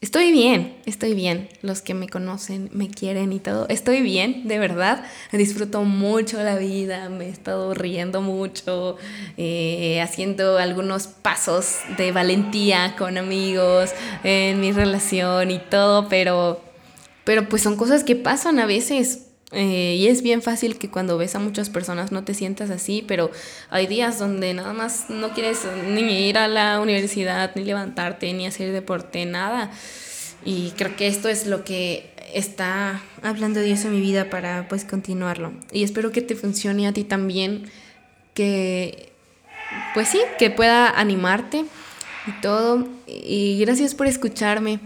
Estoy 0.00 0.30
bien, 0.30 0.76
estoy 0.86 1.14
bien. 1.14 1.48
Los 1.60 1.82
que 1.82 1.92
me 1.92 2.08
conocen, 2.08 2.70
me 2.72 2.88
quieren 2.88 3.32
y 3.32 3.40
todo. 3.40 3.66
Estoy 3.68 4.00
bien, 4.00 4.46
de 4.46 4.60
verdad. 4.60 5.04
Disfruto 5.32 5.82
mucho 5.82 6.40
la 6.40 6.56
vida, 6.56 7.08
me 7.08 7.26
he 7.26 7.28
estado 7.30 7.74
riendo 7.74 8.22
mucho, 8.22 8.96
eh, 9.36 10.00
haciendo 10.00 10.58
algunos 10.58 11.08
pasos 11.08 11.78
de 11.96 12.12
valentía 12.12 12.94
con 12.96 13.18
amigos 13.18 13.90
en 14.22 14.60
mi 14.60 14.70
relación 14.70 15.50
y 15.50 15.58
todo, 15.58 16.08
pero, 16.08 16.60
pero 17.24 17.48
pues 17.48 17.62
son 17.62 17.76
cosas 17.76 18.04
que 18.04 18.14
pasan 18.14 18.60
a 18.60 18.66
veces 18.66 19.27
eh, 19.50 19.96
y 19.98 20.08
es 20.08 20.22
bien 20.22 20.42
fácil 20.42 20.78
que 20.78 20.90
cuando 20.90 21.16
ves 21.16 21.34
a 21.34 21.38
muchas 21.38 21.70
personas 21.70 22.12
no 22.12 22.22
te 22.22 22.34
sientas 22.34 22.70
así, 22.70 23.02
pero 23.06 23.30
hay 23.70 23.86
días 23.86 24.18
donde 24.18 24.52
nada 24.52 24.74
más 24.74 25.08
no 25.08 25.32
quieres 25.32 25.60
ni 25.86 26.28
ir 26.28 26.36
a 26.36 26.48
la 26.48 26.80
universidad, 26.80 27.52
ni 27.54 27.64
levantarte, 27.64 28.32
ni 28.34 28.46
hacer 28.46 28.72
deporte, 28.72 29.24
nada. 29.24 29.70
Y 30.44 30.72
creo 30.76 30.96
que 30.96 31.06
esto 31.06 31.28
es 31.28 31.46
lo 31.46 31.64
que 31.64 32.10
está 32.34 33.02
hablando 33.22 33.60
Dios 33.60 33.84
en 33.84 33.92
mi 33.92 34.00
vida 34.00 34.28
para 34.28 34.68
pues 34.68 34.84
continuarlo. 34.84 35.52
Y 35.72 35.82
espero 35.82 36.12
que 36.12 36.20
te 36.20 36.36
funcione 36.36 36.86
a 36.86 36.92
ti 36.92 37.04
también, 37.04 37.70
que 38.34 39.12
pues 39.94 40.08
sí, 40.08 40.20
que 40.38 40.50
pueda 40.50 40.90
animarte 40.90 41.64
y 42.26 42.40
todo. 42.42 42.86
Y 43.06 43.58
gracias 43.60 43.94
por 43.94 44.06
escucharme. 44.06 44.78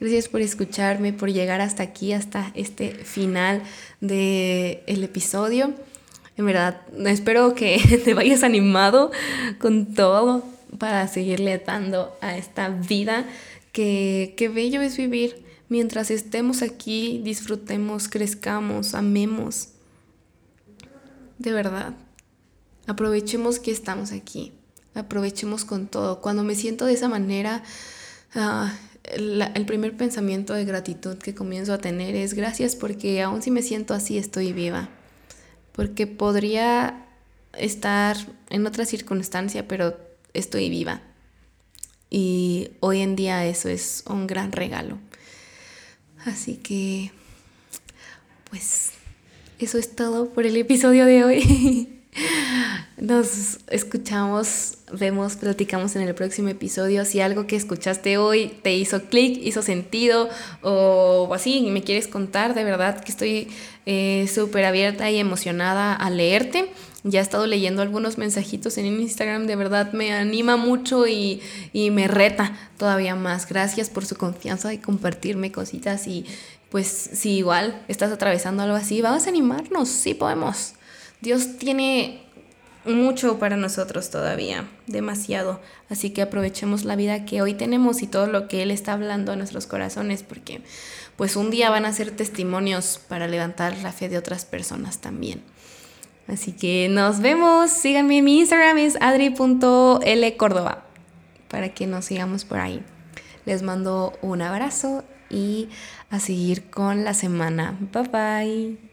Gracias 0.00 0.28
por 0.28 0.40
escucharme, 0.40 1.12
por 1.12 1.30
llegar 1.30 1.60
hasta 1.60 1.82
aquí, 1.82 2.14
hasta 2.14 2.52
este 2.54 2.94
final 2.94 3.62
del 4.00 4.80
el 4.86 5.04
episodio. 5.04 5.74
En 6.38 6.46
verdad, 6.46 6.80
espero 7.04 7.54
que 7.54 8.00
te 8.04 8.14
vayas 8.14 8.42
animado 8.42 9.10
con 9.58 9.94
todo 9.94 10.42
para 10.78 11.06
seguirle 11.06 11.58
dando 11.58 12.16
a 12.22 12.38
esta 12.38 12.70
vida 12.70 13.26
que, 13.72 14.32
que 14.38 14.48
bello 14.48 14.80
es 14.80 14.96
vivir. 14.96 15.44
Mientras 15.68 16.10
estemos 16.10 16.62
aquí, 16.62 17.20
disfrutemos, 17.22 18.08
crezcamos, 18.08 18.94
amemos. 18.94 19.68
De 21.36 21.52
verdad, 21.52 21.92
aprovechemos 22.86 23.58
que 23.58 23.70
estamos 23.70 24.12
aquí. 24.12 24.52
Aprovechemos 24.94 25.66
con 25.66 25.88
todo. 25.88 26.22
Cuando 26.22 26.42
me 26.42 26.54
siento 26.54 26.86
de 26.86 26.94
esa 26.94 27.08
manera, 27.08 27.62
uh, 28.34 28.68
el 29.04 29.66
primer 29.66 29.96
pensamiento 29.96 30.54
de 30.54 30.64
gratitud 30.64 31.16
que 31.18 31.34
comienzo 31.34 31.72
a 31.72 31.78
tener 31.78 32.14
es 32.14 32.34
gracias 32.34 32.76
porque 32.76 33.22
aún 33.22 33.42
si 33.42 33.50
me 33.50 33.62
siento 33.62 33.94
así 33.94 34.18
estoy 34.18 34.52
viva. 34.52 34.88
Porque 35.72 36.06
podría 36.06 37.06
estar 37.54 38.16
en 38.50 38.66
otra 38.66 38.84
circunstancia, 38.84 39.66
pero 39.66 39.96
estoy 40.34 40.68
viva. 40.70 41.02
Y 42.10 42.70
hoy 42.80 43.00
en 43.00 43.16
día 43.16 43.46
eso 43.46 43.68
es 43.68 44.04
un 44.08 44.26
gran 44.26 44.52
regalo. 44.52 44.98
Así 46.24 46.56
que, 46.56 47.12
pues, 48.50 48.90
eso 49.58 49.78
es 49.78 49.94
todo 49.94 50.30
por 50.30 50.44
el 50.44 50.56
episodio 50.56 51.06
de 51.06 51.24
hoy. 51.24 51.96
Nos 52.96 53.58
escuchamos, 53.68 54.78
vemos, 54.92 55.36
platicamos 55.36 55.96
en 55.96 56.02
el 56.02 56.14
próximo 56.14 56.48
episodio. 56.48 57.04
Si 57.04 57.20
algo 57.20 57.46
que 57.46 57.56
escuchaste 57.56 58.18
hoy 58.18 58.48
te 58.62 58.74
hizo 58.74 59.04
clic, 59.04 59.40
hizo 59.42 59.62
sentido 59.62 60.28
o 60.62 61.32
así 61.32 61.62
me 61.70 61.82
quieres 61.82 62.08
contar, 62.08 62.54
de 62.54 62.64
verdad 62.64 63.00
que 63.00 63.12
estoy 63.12 63.48
eh, 63.86 64.28
súper 64.32 64.64
abierta 64.64 65.10
y 65.10 65.18
emocionada 65.18 65.94
a 65.94 66.10
leerte. 66.10 66.70
Ya 67.02 67.20
he 67.20 67.22
estado 67.22 67.46
leyendo 67.46 67.80
algunos 67.80 68.18
mensajitos 68.18 68.76
en 68.76 68.86
Instagram, 68.86 69.46
de 69.46 69.56
verdad 69.56 69.92
me 69.94 70.12
anima 70.12 70.58
mucho 70.58 71.06
y, 71.06 71.40
y 71.72 71.90
me 71.90 72.06
reta 72.06 72.54
todavía 72.76 73.14
más. 73.14 73.48
Gracias 73.48 73.88
por 73.88 74.04
su 74.04 74.16
confianza 74.16 74.74
y 74.74 74.78
compartirme 74.78 75.52
cositas 75.52 76.06
y 76.06 76.26
pues 76.68 76.86
si 76.86 77.38
igual 77.38 77.82
estás 77.88 78.12
atravesando 78.12 78.62
algo 78.62 78.76
así, 78.76 79.00
vamos 79.00 79.26
a 79.26 79.30
animarnos, 79.30 79.88
sí 79.88 80.12
podemos. 80.12 80.74
Dios 81.20 81.58
tiene 81.58 82.22
mucho 82.84 83.38
para 83.38 83.56
nosotros 83.56 84.10
todavía, 84.10 84.68
demasiado. 84.86 85.60
Así 85.88 86.10
que 86.10 86.22
aprovechemos 86.22 86.84
la 86.84 86.96
vida 86.96 87.24
que 87.24 87.42
hoy 87.42 87.54
tenemos 87.54 88.02
y 88.02 88.06
todo 88.06 88.26
lo 88.26 88.48
que 88.48 88.62
Él 88.62 88.70
está 88.70 88.94
hablando 88.94 89.32
a 89.32 89.36
nuestros 89.36 89.66
corazones, 89.66 90.22
porque 90.22 90.62
pues 91.16 91.36
un 91.36 91.50
día 91.50 91.70
van 91.70 91.84
a 91.84 91.92
ser 91.92 92.10
testimonios 92.10 93.00
para 93.08 93.28
levantar 93.28 93.76
la 93.78 93.92
fe 93.92 94.08
de 94.08 94.18
otras 94.18 94.44
personas 94.44 94.98
también. 95.00 95.42
Así 96.26 96.52
que 96.52 96.88
nos 96.88 97.20
vemos. 97.20 97.70
Síganme 97.70 98.22
mi 98.22 98.38
Instagram, 98.38 98.78
es 98.78 98.96
adri.lcórdoba, 99.00 100.84
para 101.48 101.74
que 101.74 101.86
nos 101.86 102.06
sigamos 102.06 102.44
por 102.44 102.60
ahí. 102.60 102.82
Les 103.44 103.62
mando 103.62 104.12
un 104.22 104.42
abrazo 104.42 105.04
y 105.28 105.68
a 106.10 106.20
seguir 106.20 106.70
con 106.70 107.04
la 107.04 107.14
semana. 107.14 107.76
Bye 107.92 108.08
bye. 108.08 108.89